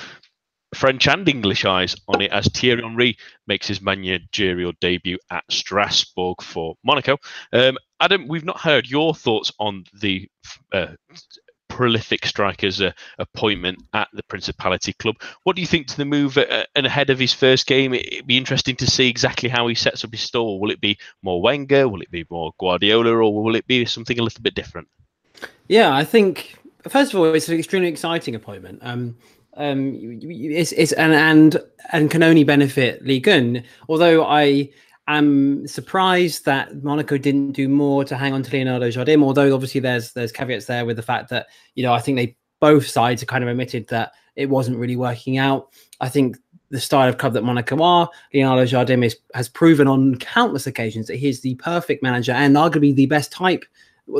[0.75, 6.41] French and English eyes on it as Thierry Henry makes his managerial debut at Strasbourg
[6.41, 7.17] for Monaco.
[7.51, 10.29] Um, Adam, we've not heard your thoughts on the
[10.71, 10.93] uh,
[11.69, 15.15] prolific striker's uh, appointment at the Principality Club.
[15.43, 17.95] What do you think to the move uh, and ahead of his first game?
[17.95, 20.59] It'd be interesting to see exactly how he sets up his stall.
[20.59, 21.87] Will it be more Wenger?
[21.87, 23.11] Will it be more Guardiola?
[23.11, 24.87] Or will it be something a little bit different?
[25.67, 28.79] Yeah, I think first of all, it's an extremely exciting appointment.
[28.81, 29.17] Um,
[29.55, 31.57] um, it's, it's and and
[31.91, 33.63] and can only benefit Ligue 1.
[33.89, 34.69] Although I
[35.07, 39.23] am surprised that Monaco didn't do more to hang on to Leonardo Jardim.
[39.23, 42.35] Although obviously there's there's caveats there with the fact that you know I think they
[42.59, 45.73] both sides kind of admitted that it wasn't really working out.
[45.99, 46.37] I think
[46.69, 51.07] the style of club that Monaco are, Leonardo Jardim is, has proven on countless occasions
[51.07, 53.65] that he's the perfect manager and arguably the best type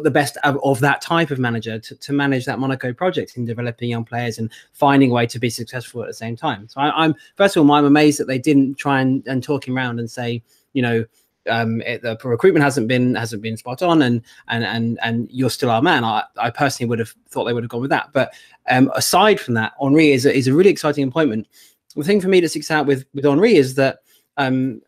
[0.04, 3.46] the best of, of, that type of manager to, to manage that Monaco project in
[3.46, 6.68] developing young players and finding a way to be successful at the same time.
[6.68, 9.68] So I, am first of all, I'm amazed that they didn't try and, and talk
[9.68, 11.06] him around and say, you know,
[11.50, 15.50] um, it, the recruitment hasn't been hasn't been spot on, and and and and you're
[15.50, 16.04] still our man.
[16.04, 18.10] I, I personally would have thought they would have gone with that.
[18.14, 18.34] But
[18.70, 21.48] um, aside from that, Henry is a, is a really exciting appointment.
[21.96, 24.00] The thing for me that sticks out with with Henry is that
[24.38, 24.82] um,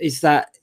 [0.00, 0.58] is that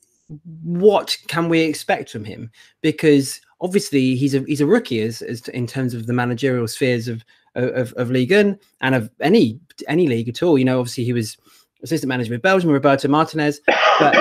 [0.63, 2.51] what can we expect from him?
[2.81, 7.07] Because obviously he's a he's a rookie as, as in terms of the managerial spheres
[7.07, 7.23] of
[7.55, 10.57] of, of Ligue 1 and of any any league at all.
[10.57, 11.37] You know, obviously he was
[11.83, 13.61] assistant manager with Belgium, Roberto Martinez,
[13.99, 14.15] but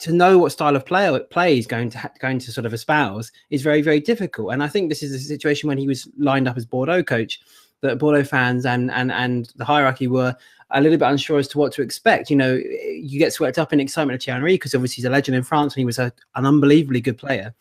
[0.00, 2.74] to know what style of player play he's going to ha- going to sort of
[2.74, 4.52] espouse is very very difficult.
[4.52, 7.40] And I think this is a situation when he was lined up as Bordeaux coach
[7.82, 10.34] that Bordeaux fans and and and the hierarchy were
[10.72, 12.30] a little bit unsure as to what to expect.
[12.30, 15.36] You know, you get swept up in excitement of Thierry because obviously he's a legend
[15.36, 17.52] in France and he was a, an unbelievably good player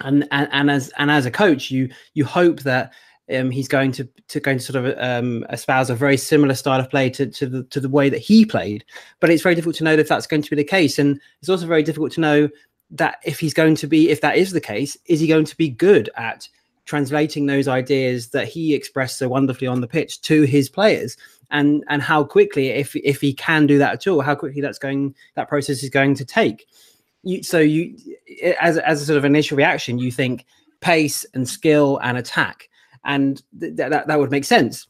[0.00, 2.92] and, and and as and as a coach you you hope that
[3.34, 6.80] um, he's going to, to going to sort of um, espouse a very similar style
[6.80, 8.84] of play to, to the to the way that he played.
[9.20, 11.48] But it's very difficult to know if that's going to be the case, and it's
[11.48, 12.48] also very difficult to know
[12.90, 15.56] that if he's going to be, if that is the case, is he going to
[15.56, 16.48] be good at
[16.84, 21.16] translating those ideas that he expressed so wonderfully on the pitch to his players?
[21.50, 24.78] And and how quickly, if if he can do that at all, how quickly that's
[24.78, 26.66] going, that process is going to take.
[27.26, 27.96] You, so you,
[28.60, 30.46] as as a sort of initial reaction, you think
[30.80, 32.68] pace and skill and attack
[33.06, 34.86] and th- that that would make sense.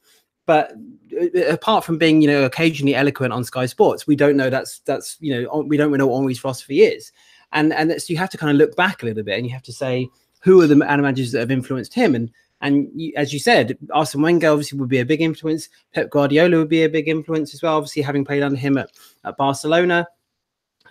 [0.47, 0.73] But
[1.13, 4.81] uh, apart from being, you know, occasionally eloquent on Sky Sports, we don't know that's
[4.81, 7.13] that's you know we don't know what Henry's philosophy is,
[7.53, 9.53] and and so you have to kind of look back a little bit and you
[9.53, 10.09] have to say
[10.41, 12.33] who are the managers that have influenced him and.
[12.63, 15.69] And you, as you said, Arsene Wenger obviously would be a big influence.
[15.93, 17.77] Pep Guardiola would be a big influence as well.
[17.77, 18.89] Obviously, having played under him at,
[19.27, 20.09] at Barcelona,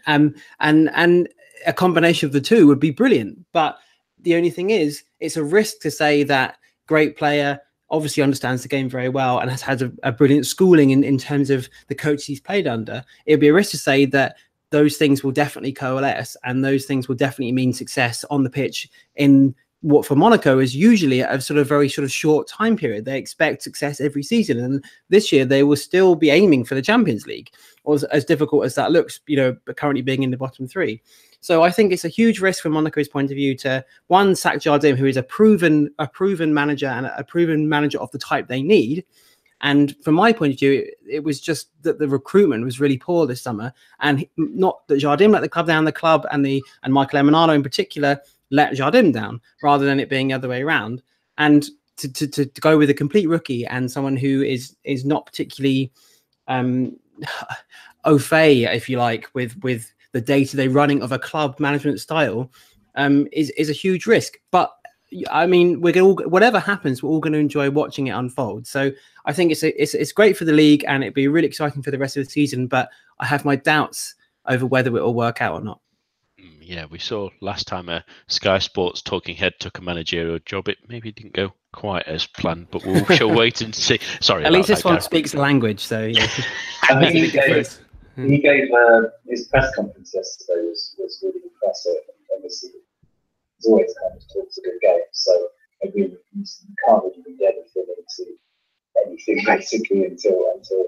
[0.08, 1.30] um, and and
[1.65, 3.39] a combination of the two would be brilliant.
[3.52, 3.78] But
[4.22, 8.68] the only thing is, it's a risk to say that great player, obviously understands the
[8.68, 11.96] game very well and has had a, a brilliant schooling in, in terms of the
[11.96, 13.04] coach he's played under.
[13.26, 14.38] It would be a risk to say that
[14.72, 18.89] those things will definitely coalesce and those things will definitely mean success on the pitch
[19.15, 23.06] in what for Monaco is usually a sort of very sort of short time period.
[23.06, 26.82] They expect success every season, and this year they will still be aiming for the
[26.82, 27.52] Champions League,
[27.86, 29.19] or as, as difficult as that looks.
[29.28, 31.02] You know, but currently being in the bottom three.
[31.41, 34.58] So I think it's a huge risk from Monaco's point of view to one sack
[34.58, 38.48] Jardim, who is a proven a proven manager and a proven manager of the type
[38.48, 39.06] they need.
[39.62, 42.98] And from my point of view, it, it was just that the recruitment was really
[42.98, 45.86] poor this summer, and not that Jardim let the club down.
[45.86, 48.19] The club and the and Michael Emenalo in particular
[48.52, 51.02] let Jardim down, rather than it being the other way around.
[51.38, 51.67] And
[51.98, 55.91] to, to, to go with a complete rookie and someone who is is not particularly
[56.48, 56.98] um,
[58.06, 62.51] au fait, if you like, with with the day-to-day running of a club management style
[62.95, 64.38] um, is is a huge risk.
[64.51, 64.71] But
[65.30, 68.67] I mean, we're to whatever happens, we're all going to enjoy watching it unfold.
[68.67, 68.91] So
[69.25, 71.82] I think it's a, it's it's great for the league and it'd be really exciting
[71.82, 72.67] for the rest of the season.
[72.67, 75.80] But I have my doubts over whether it will work out or not.
[76.39, 80.67] Mm, yeah, we saw last time a Sky Sports talking head took a managerial job.
[80.67, 83.99] It maybe didn't go quite as planned, but we'll shall wait and see.
[84.21, 86.27] Sorry, at least this one speaks the language, so yeah.
[88.15, 88.29] Hmm.
[88.29, 91.99] He gave uh, his press conference yesterday was, was really impressive.
[92.07, 92.69] And obviously,
[93.57, 95.01] he's always kind of talks a good game.
[95.11, 95.49] So
[95.83, 96.45] I mean, you
[96.88, 98.38] can't really read anything into
[99.05, 100.85] anything basically until until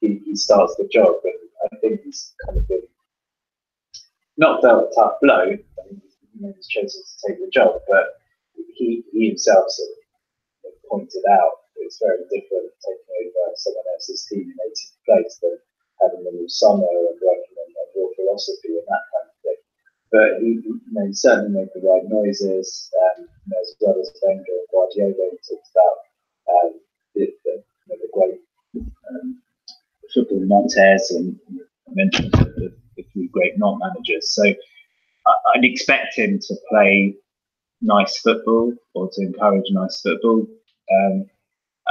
[0.00, 1.16] he, he starts the job.
[1.24, 1.34] And
[1.70, 2.80] I think he's kind of been
[4.36, 5.42] not dealt a tough blow.
[5.42, 6.02] I mean,
[6.34, 8.20] you know, he's chosen to take the job, but
[8.74, 9.93] he, he himself sort of
[10.94, 15.58] pointed out it's very different taking over someone else's team in 18th place than
[16.00, 19.60] having a new summer and working on, your philosophy and that kind of thing.
[20.10, 24.00] But he, you know, he certainly made the right noises, um, you know, as well
[24.00, 25.30] as Wenger and Guardiola.
[25.46, 25.96] Talked about
[26.50, 26.70] um,
[27.14, 28.40] the, the, you know, the great
[29.10, 29.38] um,
[30.12, 34.34] football Nantes and know, mentioned the, the, three great not managers.
[34.34, 37.14] So I, I'd expect him to play
[37.80, 40.46] nice football or to encourage nice football.
[40.92, 41.26] Um,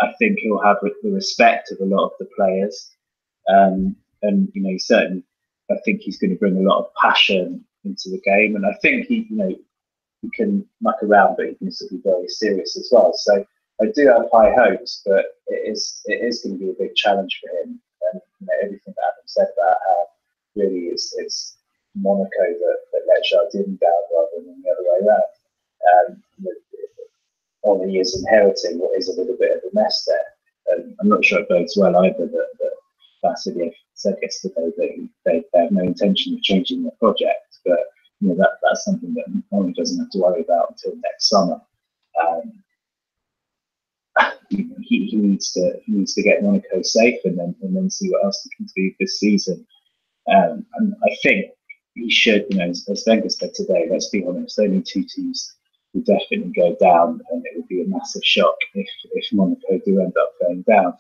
[0.02, 2.92] I think he'll have the respect of a lot of the players.
[3.48, 5.24] Um, and you know, certainly,
[5.70, 8.56] I think he's going to bring a lot of passion into the game.
[8.56, 9.56] And I think he, you know,
[10.22, 13.14] he can muck around, but he can also be very serious as well.
[13.16, 13.46] So
[13.82, 16.96] I do have high hopes, but it is it is going to be a big
[16.96, 17.80] challenge for him.
[18.14, 20.08] And you know, everything that Adam said about how
[20.56, 21.58] really it's, it's
[21.96, 25.34] Monaco that, that let Jardim down rather than the other way around.
[25.84, 26.24] Um,
[27.64, 30.76] know, Henry is inheriting what is a little bit of a mess there.
[30.76, 32.74] And I'm not sure it bodes well either that, that
[33.24, 37.80] Vasiliev said yesterday that they, they have no intention of changing the project, but
[38.20, 41.62] you know that that's something that Norwich doesn't have to worry about until next summer.
[42.22, 42.64] Um,
[44.50, 48.10] he, he needs to he needs to get Monaco safe and then and then see
[48.10, 49.66] what else he can do this season.
[50.34, 51.48] Um, and I think
[51.96, 55.54] he should, you know, as, as Wenger said today, let's be honest, only two teams
[55.94, 60.02] will definitely go down, and it would be a massive shock if if Monaco do
[60.02, 60.94] end up going down.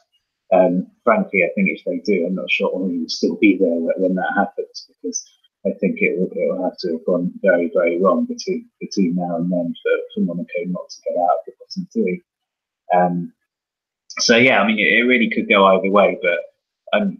[0.53, 3.69] Um, frankly, I think if they do, I'm not sure he will still be there
[3.97, 5.25] when that happens because
[5.65, 9.15] I think it will, it will have to have gone very, very wrong between between
[9.15, 12.21] now and then for, for Monaco not to get out of the bottom three.
[12.93, 13.33] Um,
[14.19, 17.17] so yeah, I mean, it, it, really could go either way, but um,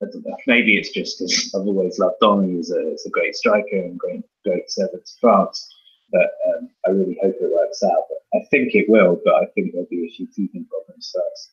[0.46, 3.98] maybe it's just because I've always loved Donny as a, as a great striker and
[3.98, 5.75] great great servant to France.
[6.12, 8.04] But um, I really hope it works out.
[8.08, 11.50] But I think it will, but I think there'll be a few teething problems first.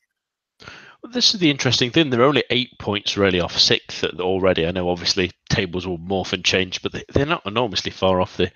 [0.60, 2.08] Well, this is the interesting thing.
[2.08, 4.66] They're only eight points really off sixth already.
[4.66, 8.50] I know obviously tables will morph and change, but they're not enormously far off the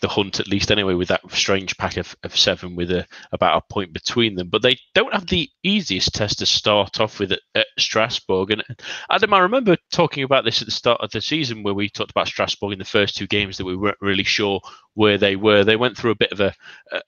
[0.00, 3.56] the hunt at least anyway with that strange pack of, of seven with a, about
[3.62, 7.32] a point between them but they don't have the easiest test to start off with
[7.32, 8.62] at, at strasbourg and
[9.10, 12.10] adam i remember talking about this at the start of the season where we talked
[12.10, 14.60] about strasbourg in the first two games that we weren't really sure
[14.94, 16.52] where they were they went through a bit of a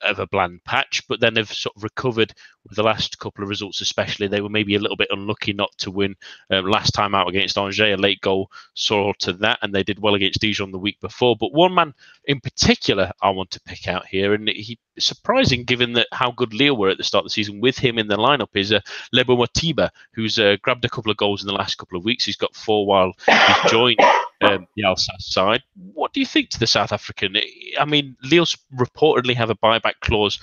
[0.01, 2.33] of a bland patch but then they've sort of recovered
[2.67, 5.71] with the last couple of results especially they were maybe a little bit unlucky not
[5.77, 6.15] to win
[6.51, 9.99] um, last time out against angers a late goal saw to that and they did
[9.99, 11.93] well against dijon the week before but one man
[12.25, 16.53] in particular I want to pick out here, and he surprising given that how good
[16.53, 18.79] Lille were at the start of the season with him in the lineup is uh,
[19.11, 22.25] Lebo Mothiba, who's uh, grabbed a couple of goals in the last couple of weeks.
[22.25, 23.99] He's got four while he's joined
[24.41, 25.63] um, the Alsace side.
[25.93, 27.35] What do you think to the South African?
[27.79, 30.39] I mean, Lille reportedly have a buyback clause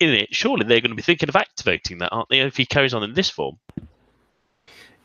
[0.00, 0.34] in it.
[0.34, 2.40] Surely they're going to be thinking of activating that, aren't they?
[2.40, 3.58] If he carries on in this form.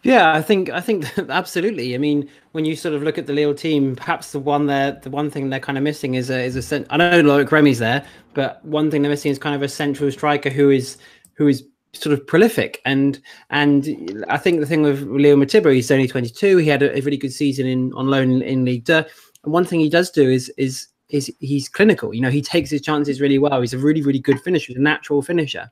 [0.03, 1.93] Yeah, I think I think absolutely.
[1.93, 4.99] I mean, when you sort of look at the Lille team, perhaps the one there,
[5.03, 6.85] the one thing they're kind of missing is a is a.
[6.91, 10.11] I know Loic Remy's there, but one thing they're missing is kind of a central
[10.11, 10.97] striker who is
[11.33, 12.81] who is sort of prolific.
[12.85, 16.57] And and I think the thing with Lebo Mothiba, he's only 22.
[16.57, 19.03] He had a, a really good season in on loan in League Two.
[19.43, 22.13] And one thing he does do is is is he's clinical.
[22.13, 23.61] You know, he takes his chances really well.
[23.61, 25.69] He's a really really good finisher, a natural finisher,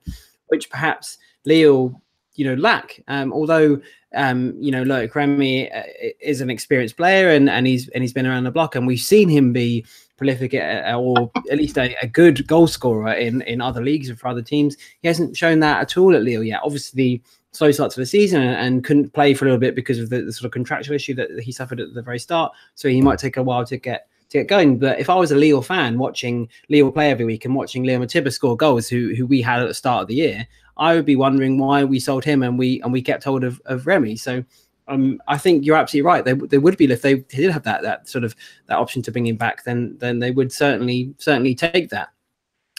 [0.48, 2.00] which perhaps Leo
[2.36, 3.02] you know lack.
[3.08, 3.82] Um, although
[4.16, 5.84] um, you know, Loic Remy uh,
[6.20, 9.00] is an experienced player and, and he's and he's been around the block, and we've
[9.00, 9.86] seen him be
[10.18, 14.20] prolific at, or at least a, a, good goal scorer in in other leagues and
[14.20, 14.76] for other teams.
[15.02, 16.62] He hasn't shown that at all at Lille yet.
[16.64, 17.22] Obviously,
[17.52, 20.10] slow start to the season and, and couldn't play for a little bit because of
[20.10, 22.52] the, the, sort of contractual issue that he suffered at the very start.
[22.76, 24.78] So he might take a while to get to get going.
[24.80, 28.06] But if I was a Lille fan watching Lille play every week and watching Lebo
[28.06, 31.06] Mothiba score goals, who who we had at the start of the year, I would
[31.06, 34.16] be wondering why we sold him and we and we kept hold of, of Remy.
[34.16, 34.44] So
[34.88, 36.26] um, I think you're absolutely right.
[36.26, 38.36] They, they would be if they did have that that sort of
[38.68, 42.10] that option to bring him back, then then they would certainly certainly take that.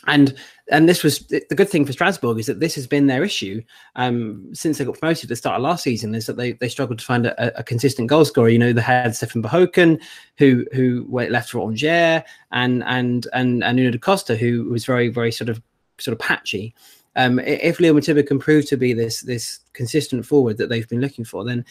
[0.06, 0.34] And
[0.70, 3.62] and this was the good thing for Strasbourg is that this has been their issue
[3.96, 6.68] um, since they got promoted at the start of last season is that they, they
[6.68, 8.48] struggled to find a, a consistent goal scorer.
[8.48, 10.00] You know, they had Stefan Bahoken
[10.38, 14.84] who who went left for Angers and and and and Nuno da Costa who was
[14.84, 15.60] very very sort of
[15.98, 16.74] sort of patchy
[17.16, 21.00] um, if Lebo Mothiba can prove to be this this consistent forward that they've been
[21.00, 21.64] looking for, then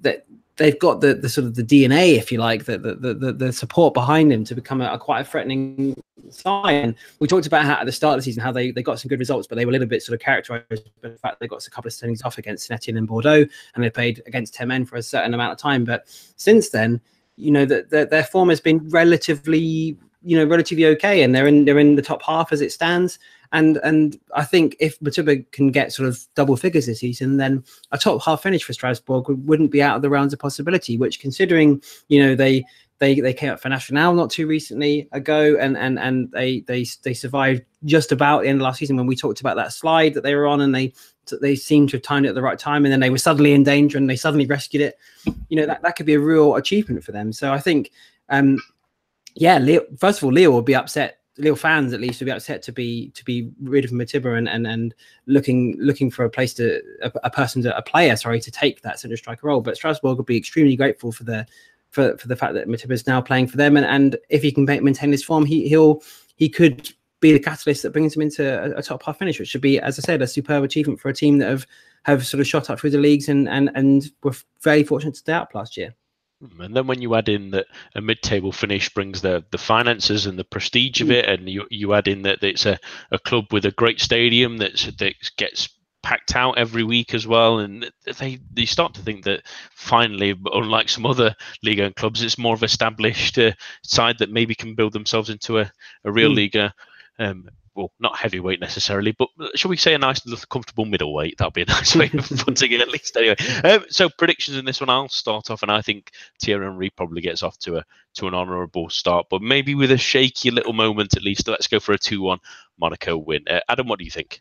[0.00, 0.24] that
[0.56, 3.52] they've got the, the sort of the DNA, if you like, the the the, the
[3.52, 6.00] support behind him to become a, a quite a threatening
[6.46, 8.98] And we talked about how at the start of the season how they, they got
[9.00, 11.40] some good results, but they were a little bit sort of characterized by the fact
[11.40, 14.22] they got a couple of standings off against Saint Etienne and Bordeaux, and they played
[14.26, 15.84] against 10 men for a certain amount of time.
[15.84, 16.04] But
[16.36, 17.00] since then,
[17.36, 21.46] you know, that the, their form has been relatively you know relatively okay and they're
[21.46, 23.18] in they're in the top half as it stands
[23.54, 27.62] and and I think if Mothiba can get sort of double figures this season, then
[27.92, 30.98] a top half finish for Strasbourg wouldn't be out of the realms of possibility.
[30.98, 32.64] Which, considering you know they
[33.04, 36.86] they they came up for National not too recently ago, and and and they they
[37.02, 40.14] they survived just about the end of last season when we talked about that slide
[40.14, 40.92] that they were on, and they
[41.40, 43.52] they seemed to have timed it at the right time, and then they were suddenly
[43.52, 44.98] in danger, and they suddenly rescued it.
[45.48, 47.32] You know that that could be a real achievement for them.
[47.32, 47.90] So I think.
[48.28, 48.58] um
[49.36, 52.32] yeah, Leo, first of all, Leo will be upset Lille fans at least would be
[52.32, 54.94] upset to be to be rid of Mothiba and and and
[55.26, 58.82] looking looking for a place to a, a, person to a player sorry to take
[58.82, 59.60] that centre striker role.
[59.60, 61.44] But Strasbourg would be extremely grateful for the
[61.94, 64.52] for for the fact that Mothiba is now playing for them and and if he
[64.52, 66.02] can maintain his form, he he'll
[66.36, 69.48] he could be the catalyst that brings him into a, a top half finish, which
[69.48, 71.66] should be, as I said, a superb achievement for a team that have
[72.04, 75.20] have sort of shot up through the leagues and and and were very fortunate to
[75.20, 75.94] stay up last year.
[76.60, 80.38] And then when you add in that a mid-table finish brings the the finances and
[80.38, 81.12] the prestige of mm.
[81.12, 82.78] it, and you you add in that it's a,
[83.10, 85.68] a club with a great stadium that's that gets
[86.04, 90.88] packed out every week as well, and they they start to think that finally, unlike
[90.88, 94.92] some other Liga and clubs, it's more of established uh, side that maybe can build
[94.92, 95.72] themselves into a,
[96.04, 96.36] a real mm.
[96.36, 96.74] Liga
[97.18, 101.38] um, well, not heavyweight necessarily, but shall we say a nice, comfortable middleweight?
[101.38, 103.16] That'll be a nice way of putting it, at least.
[103.16, 106.90] Anyway, um, so predictions in this one, I'll start off, and I think Thierry Henry
[106.90, 110.72] probably gets off to a to an honourable start, but maybe with a shaky little
[110.72, 111.48] moment at least.
[111.48, 112.38] Let's go for a two-one
[112.78, 113.42] Monaco win.
[113.48, 114.40] Uh, Adam, what do you think?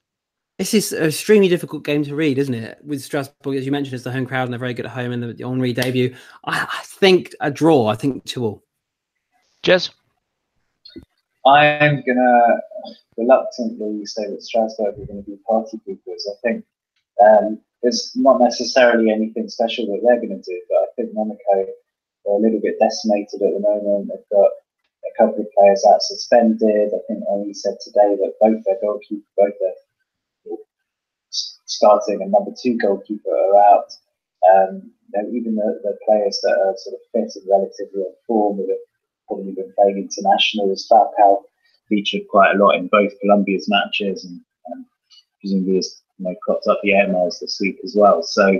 [0.59, 2.77] This is an extremely difficult game to read, isn't it?
[2.83, 5.11] With Strasbourg, as you mentioned, it's the home crowd and they're very good at home,
[5.11, 6.15] and the, the Henry debut.
[6.45, 7.87] I, I think a draw.
[7.87, 8.63] I think two all.
[9.63, 9.89] Jez.
[11.45, 12.61] I'm gonna
[13.17, 16.23] reluctantly say that Strasbourg are going to be party poopers.
[16.29, 16.65] I think
[17.21, 21.67] um, there's not necessarily anything special that they're going to do, but I think Monaco
[22.27, 24.09] are a little bit decimated at the moment.
[24.09, 24.51] They've got
[25.03, 26.91] a couple of players out suspended.
[26.93, 29.73] I think Oli said today that both their goalkeepers, both their
[31.75, 33.91] starting and number two goalkeeper are out.
[34.53, 38.13] Um, you know, even the, the players that are sort of fit and relatively on
[38.27, 38.67] form have
[39.27, 41.43] probably been playing internationals, Falcao
[41.89, 44.39] featured quite a lot in both Colombia's matches and
[44.71, 44.85] um,
[45.39, 48.23] presumably has you know, cropped up the air miles this week as well.
[48.23, 48.59] So,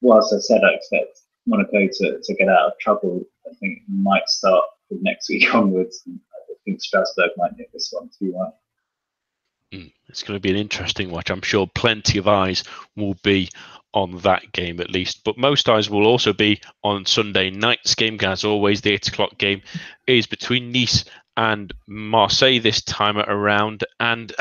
[0.00, 4.28] whilst I said I expect Monaco to, to get out of trouble, I think might
[4.28, 6.02] start from next week onwards.
[6.06, 8.52] And I think Strasbourg might nick this one 2 1.
[9.74, 11.30] Mm, it's going to be an interesting watch.
[11.30, 12.62] I'm sure plenty of eyes
[12.96, 13.50] will be
[13.92, 18.18] on that game at least, but most eyes will also be on Sunday night's game.
[18.22, 19.62] As always, the eight o'clock game
[20.06, 21.04] is between Nice
[21.36, 24.32] and Marseille this time around, and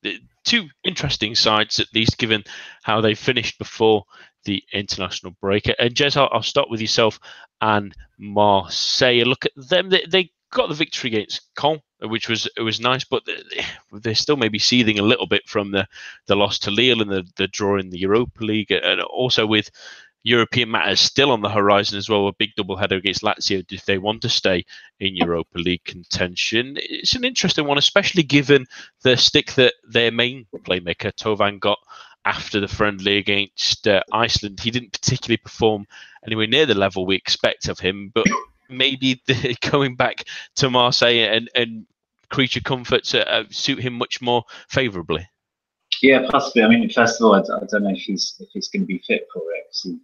[0.44, 2.44] two interesting sides at least, given
[2.82, 4.04] how they finished before
[4.44, 5.70] the international break.
[5.78, 7.18] And Jez, I'll, I'll start with yourself
[7.60, 9.24] and Marseille.
[9.24, 13.04] Look at them; they, they got the victory against Caen, which was it was nice,
[13.04, 13.22] but
[13.92, 15.86] they're still maybe seething a little bit from the
[16.26, 19.70] the loss to Lille and the the draw in the Europa League, and also with
[20.22, 22.28] European matters still on the horizon as well.
[22.28, 24.64] A big double header against Lazio if they want to stay
[25.00, 26.76] in Europa League contention.
[26.76, 28.66] It's an interesting one, especially given
[29.02, 31.78] the stick that their main playmaker Thauvin got
[32.24, 34.60] after the friendly against uh, Iceland.
[34.60, 35.86] He didn't particularly perform
[36.26, 38.26] anywhere near the level we expect of him, but
[38.68, 40.24] maybe the, going back
[40.56, 41.86] to Marseille and, and
[42.30, 45.28] creature comforts uh, suit him much more favourably.
[46.02, 46.62] Yeah, possibly.
[46.62, 48.86] I mean, first of all, I, I, don't know if he's if he's going to
[48.86, 49.64] be fit for it.
[49.82, 49.98] He,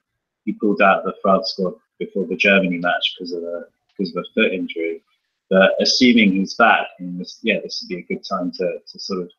[0.45, 3.65] he pulled out the France squad before the Germany match because of a
[3.97, 5.03] because of a foot injury.
[5.51, 9.21] But assuming he's back, this, yeah, this would be a good time to, to sort
[9.21, 9.31] of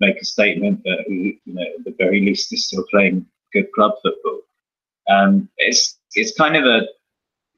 [0.00, 3.72] make a statement that he, you know, at the very least, is still playing good
[3.72, 4.40] club football.
[5.08, 6.82] Um, it's it's kind of a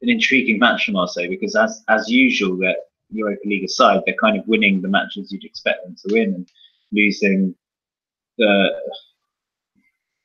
[0.03, 2.77] an intriguing match from Marseille because, as as usual, that
[3.11, 6.53] Europa League aside, they're kind of winning the matches you'd expect them to win and
[6.93, 7.55] losing
[8.37, 8.71] the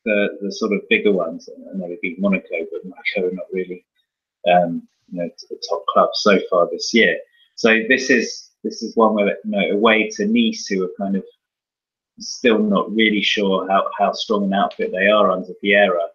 [0.06, 1.48] the, the sort of bigger ones.
[1.50, 3.86] I know they beat Monaco, but Monaco are not really
[4.52, 7.18] um, you know the top club so far this year.
[7.56, 11.16] So this is this is one where you know away to Nice, who are kind
[11.16, 11.24] of
[12.20, 16.08] still not really sure how, how strong an outfit they are under Vieira.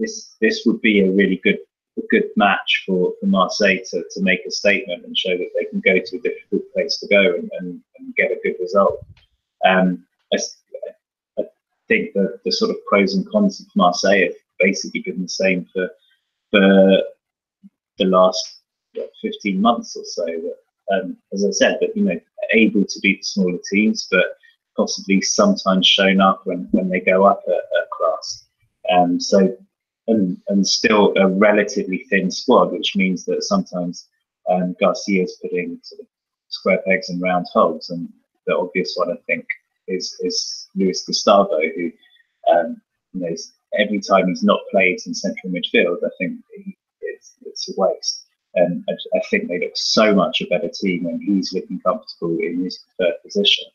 [0.00, 1.58] This this would be a really good
[1.98, 5.64] a good match for, for Marseille to, to make a statement and show that they
[5.66, 9.04] can go to a difficult place to go and, and, and get a good result.
[9.64, 10.38] Um, I,
[11.38, 11.44] I
[11.88, 15.66] think that the sort of pros and cons of Marseille have basically been the same
[15.72, 15.88] for
[16.50, 17.02] for
[17.98, 18.60] the last
[18.94, 20.26] what, 15 months or so.
[20.92, 22.18] Um, as I said, but you know,
[22.52, 24.24] able to beat the smaller teams, but
[24.76, 28.44] possibly sometimes shown up when, when they go up a, a class.
[28.90, 29.56] Um, so,
[30.08, 34.08] and, and still a relatively thin squad, which means that sometimes
[34.50, 36.06] um, Garcia is putting sort of
[36.48, 37.90] square pegs in round holes.
[37.90, 38.08] And
[38.46, 39.46] the obvious one, I think,
[39.86, 41.92] is, is Luis Gustavo, who,
[42.50, 42.80] um,
[43.12, 43.36] you know,
[43.78, 48.24] every time he's not played in central midfield, I think he, it's, it's a waste.
[48.54, 52.38] And I, I, think they look so much a better team when he's looking comfortable
[52.40, 53.66] in his preferred position.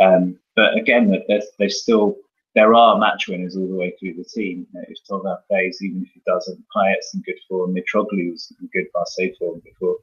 [0.00, 2.16] Um, but again, they're, they're still
[2.54, 4.66] there are match winners all the way through the team.
[4.72, 8.68] You know, if Thauvin plays, even if he doesn't, Payet's in good form, Mitroglou's in
[8.72, 9.96] good Marseille form before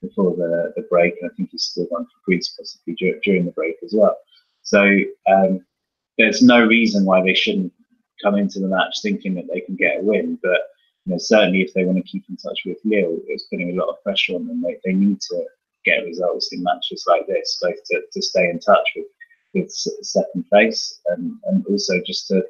[0.00, 3.44] before the, the break, and I think he's still on for Greece possibly dur- during
[3.44, 4.16] the break as well.
[4.62, 4.84] So
[5.30, 5.64] um,
[6.18, 7.72] there's no reason why they shouldn't
[8.20, 10.38] come into the match thinking that they can get a win.
[10.42, 10.60] But
[11.06, 13.80] you know, certainly if they want to keep in touch with Lille, it's putting a
[13.80, 14.60] lot of pressure on them.
[14.60, 15.44] They, they need to
[15.84, 19.06] get results in matches like this, both to, to stay in touch with
[19.54, 22.44] with second place, and, and also just to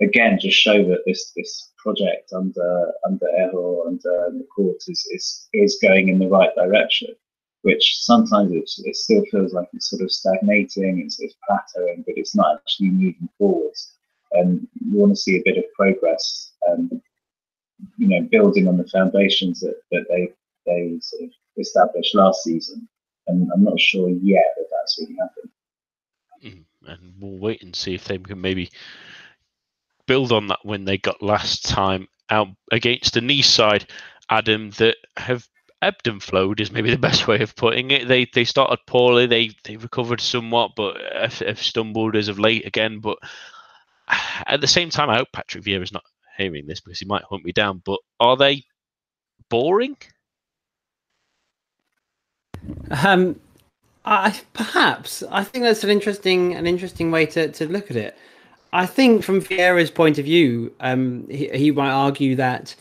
[0.00, 4.00] again just show that this this project under under Eyraud and
[4.40, 7.14] McCourt is, is is going in the right direction.
[7.64, 12.16] Which sometimes it, it still feels like it's sort of stagnating, it's, it's plateauing, but
[12.16, 13.92] it's not actually moving forwards.
[14.32, 16.90] And you want to see a bit of progress, um,
[17.98, 20.32] you know, building on the foundations that, that they
[20.66, 22.88] they sort of established last season.
[23.28, 25.50] And I'm not sure yet that that's really happened.
[26.44, 28.70] Mm, and we'll wait and see if they can maybe
[30.06, 33.86] build on that win they got last time out against the Nice side,
[34.30, 35.46] Adam, that have
[35.82, 38.08] ebbed and flowed is maybe the best way of putting it.
[38.08, 42.66] They they started poorly, they they recovered somewhat, but have, have stumbled as of late
[42.66, 43.00] again.
[43.00, 43.18] But
[44.46, 46.04] at the same time, I hope Patrick Vieira is not
[46.38, 47.82] hearing this because he might hunt me down.
[47.84, 48.64] But are they
[49.48, 49.96] boring?
[52.90, 53.38] Um,
[54.04, 58.16] I perhaps I think that's an interesting an interesting way to, to look at it.
[58.72, 62.74] I think from Vieira's point of view, um, he, he might argue that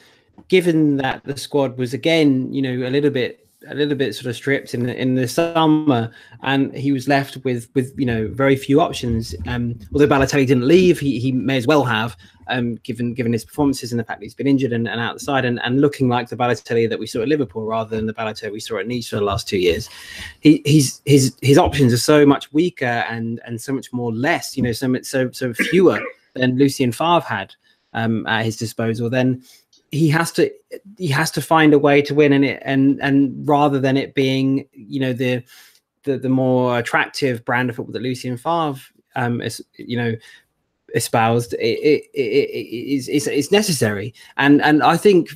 [0.47, 4.25] given that the squad was again, you know, a little bit a little bit sort
[4.27, 6.11] of stripped in the, in the summer,
[6.43, 9.35] and he was left with with you know very few options.
[9.47, 13.45] Um, although Balotelli didn't leave, he, he may as well have, um, given given his
[13.45, 16.29] performances and the fact that he's been injured and, and outside and, and looking like
[16.29, 19.09] the Balotelli that we saw at Liverpool rather than the Balotelli we saw at Nice
[19.09, 19.89] for the last two years.
[20.39, 24.57] He, he's his his options are so much weaker and and so much more less,
[24.57, 25.99] you know, so much so so fewer
[26.33, 27.53] than Lucien Favre had
[27.93, 29.09] um, at his disposal.
[29.09, 29.43] Then
[29.91, 30.51] he has to
[30.97, 32.61] he has to find a way to win in it.
[32.65, 35.43] And and rather than it being you know the
[36.03, 38.81] the, the more attractive brand of football that Lucien Favre
[39.15, 40.15] um is you know
[40.95, 44.13] espoused it, it, it, it is it's necessary.
[44.37, 45.29] And and I think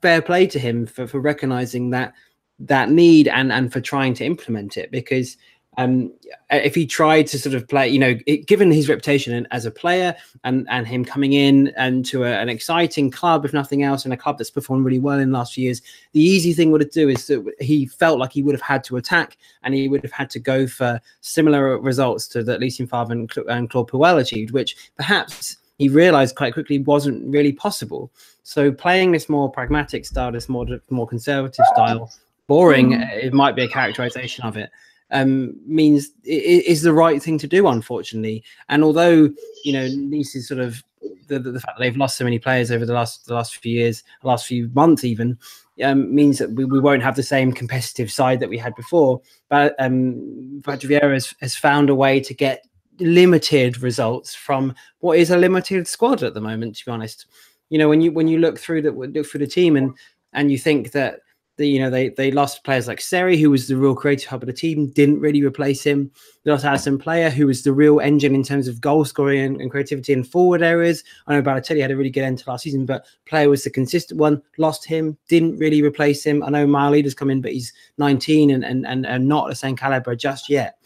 [0.00, 2.14] fair play to him for for recognizing that
[2.58, 5.36] that need and and for trying to implement it because
[5.78, 6.12] um,
[6.50, 9.70] if he tried to sort of play, you know, it, given his reputation as a
[9.70, 14.04] player and and him coming in and to a, an exciting club, if nothing else,
[14.04, 15.80] and a club that's performed really well in the last few years,
[16.12, 18.82] the easy thing would have do is that he felt like he would have had
[18.84, 22.88] to attack and he would have had to go for similar results to that Lucien
[22.88, 28.10] Favre and, and Claude Puel achieved, which perhaps he realized quite quickly wasn't really possible.
[28.42, 32.12] So playing this more pragmatic style, this more more conservative style,
[32.48, 34.68] boring, it might be a characterization of it
[35.10, 38.44] um, means is the right thing to do, unfortunately.
[38.68, 39.30] And although
[39.64, 40.82] you know Nice is sort of
[41.26, 43.56] the, the, the, fact that they've lost so many players over the last the last
[43.56, 45.38] few years, the last few months even,
[45.82, 49.20] um, means that we, we won't have the same competitive side that we had before.
[49.48, 52.66] But um, Vieira has, has found a way to get
[52.98, 56.76] limited results from what is a limited squad at the moment.
[56.76, 57.26] To be honest,
[57.70, 59.96] you know when you when you look through the look through the team and
[60.32, 61.20] and you think that
[61.60, 64.42] the, you know, they they lost players like Seri, who was the real creative hub
[64.42, 66.10] of the team, didn't really replace him.
[66.42, 69.60] They lost Alassane Pléa, who was the real engine in terms of goal scoring and,
[69.60, 71.04] and, creativity in forward areas.
[71.26, 73.70] I know Balotelli had a really good end to last season, but Pléa was the
[73.70, 74.40] consistent one.
[74.56, 76.42] Lost him, didn't really replace him.
[76.42, 79.76] I know Maolída's come in, but he's 19 and, and, and, and not the same
[79.76, 80.78] caliber just yet.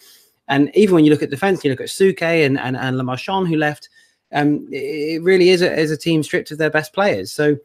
[0.48, 3.04] And even when you look at defense, you look at Souquet and, and, and Le
[3.04, 3.88] Marchand, who left,
[4.32, 7.30] um, it, really is a, is a team stripped of their best players.
[7.30, 7.56] So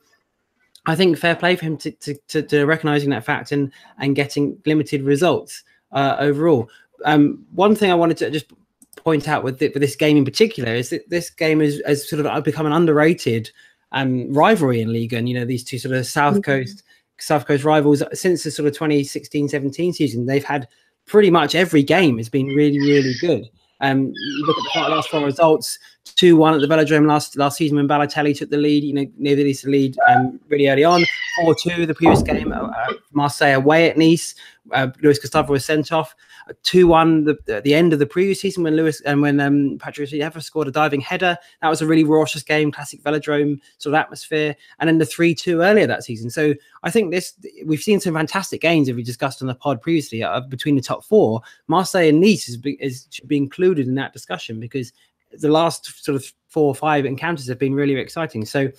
[0.89, 4.15] I think fair play for him to, to, to, to recognizing that fact and, and
[4.15, 6.69] getting limited results uh, overall.
[7.05, 8.51] Um, one thing I wanted to just
[8.95, 12.09] point out with, the, with this game in particular is that this game has, has
[12.09, 13.51] sort of become an underrated
[13.91, 15.17] um, rivalry in Liga.
[15.17, 16.41] And, you know, these two sort of South mm-hmm.
[16.41, 16.83] Coast
[17.19, 20.67] South Coast rivals since the sort of 2016-17 season, they've had
[21.05, 23.49] pretty much every game has been really, really good.
[23.81, 27.57] Um, you look at the last four results: two one at the Velodrome last last
[27.57, 28.83] season when Balotelli took the lead.
[28.83, 31.03] You know, near the lead um, really early on.
[31.41, 32.69] Four two the previous game, uh,
[33.13, 34.35] Marseille away at Nice.
[34.71, 36.15] Uh, Luis Gustavo was sent off
[36.63, 40.09] two one the, the end of the previous season when Lewis and when um, Patrick
[40.09, 41.37] Vieira scored a diving header.
[41.61, 44.55] That was a really raucous game, classic velodrome sort of atmosphere.
[44.79, 46.29] And then the three two earlier that season.
[46.29, 47.33] So I think this
[47.65, 48.87] we've seen some fantastic games.
[48.87, 52.49] If we discussed on the pod previously uh, between the top four, Marseille and Nice
[52.49, 54.93] is, is should be included in that discussion because
[55.31, 58.45] the last sort of four or five encounters have been really exciting.
[58.45, 58.69] So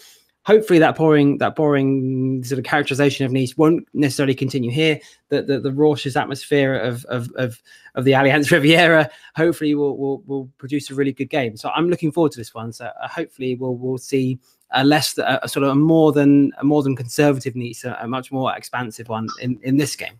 [0.44, 5.00] hopefully that boring that boring sort of characterization of Nice won't necessarily continue here.
[5.28, 7.62] The the, the raucous atmosphere of of of,
[7.94, 11.56] of the Allianz Riviera hopefully will, will will produce a really good game.
[11.56, 12.72] So I'm looking forward to this one.
[12.72, 14.38] So uh, hopefully we'll we'll see
[14.72, 17.98] a less a, a sort of a more than a more than conservative Nice, a,
[18.00, 20.18] a much more expansive one in in this game.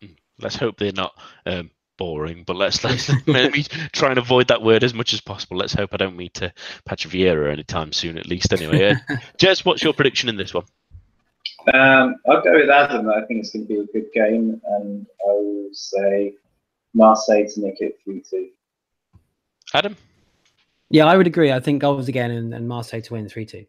[0.00, 0.08] Hmm.
[0.40, 1.12] Let's hope they're not
[1.46, 5.20] um, boring, but let's let's let me try and avoid that word as much as
[5.20, 5.56] possible.
[5.56, 6.50] Let's hope I don't meet uh,
[6.84, 8.52] Patrick Vieira anytime soon, at least.
[8.52, 8.94] Anyway, uh,
[9.38, 10.64] Jez, what's your prediction in this one?
[11.72, 13.08] Um, I'll go with Adam.
[13.08, 16.34] I think it's going to be a good game, and I will say
[16.94, 18.50] Marseille to nick it three two.
[19.72, 19.96] Adam.
[20.90, 21.50] Yeah, I would agree.
[21.50, 23.66] I think goals again, and, and Marseille to win three two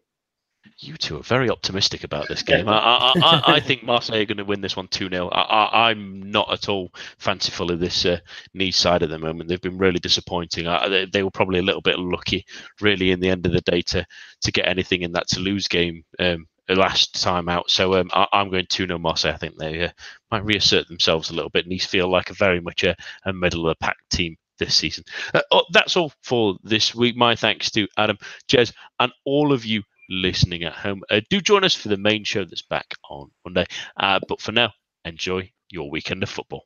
[0.78, 2.68] you two are very optimistic about this game.
[2.68, 5.28] I, I, I, I, think Marseille are going to win this one 2 0.
[5.28, 8.18] I, am not at all fanciful of this uh,
[8.54, 9.48] Nice side at the moment.
[9.48, 10.64] They've been really disappointing.
[10.64, 12.44] They, they, were probably a little bit lucky,
[12.80, 14.06] really, in the end of the day to,
[14.42, 17.70] to get anything in that Toulouse game um, last time out.
[17.70, 19.32] So um, I, am going 2 0 Marseille.
[19.32, 19.90] I think they uh,
[20.30, 21.66] might reassert themselves a little bit.
[21.66, 25.04] Nice feel like a very much a, a middle of the pack team this season.
[25.34, 27.16] Uh, oh, that's all for this week.
[27.16, 31.02] My thanks to Adam, Jez, and all of you listening at home.
[31.10, 33.66] Uh, do join us for the main show that's back on Monday.
[33.96, 34.72] Uh, but for now,
[35.04, 36.64] enjoy your weekend of football.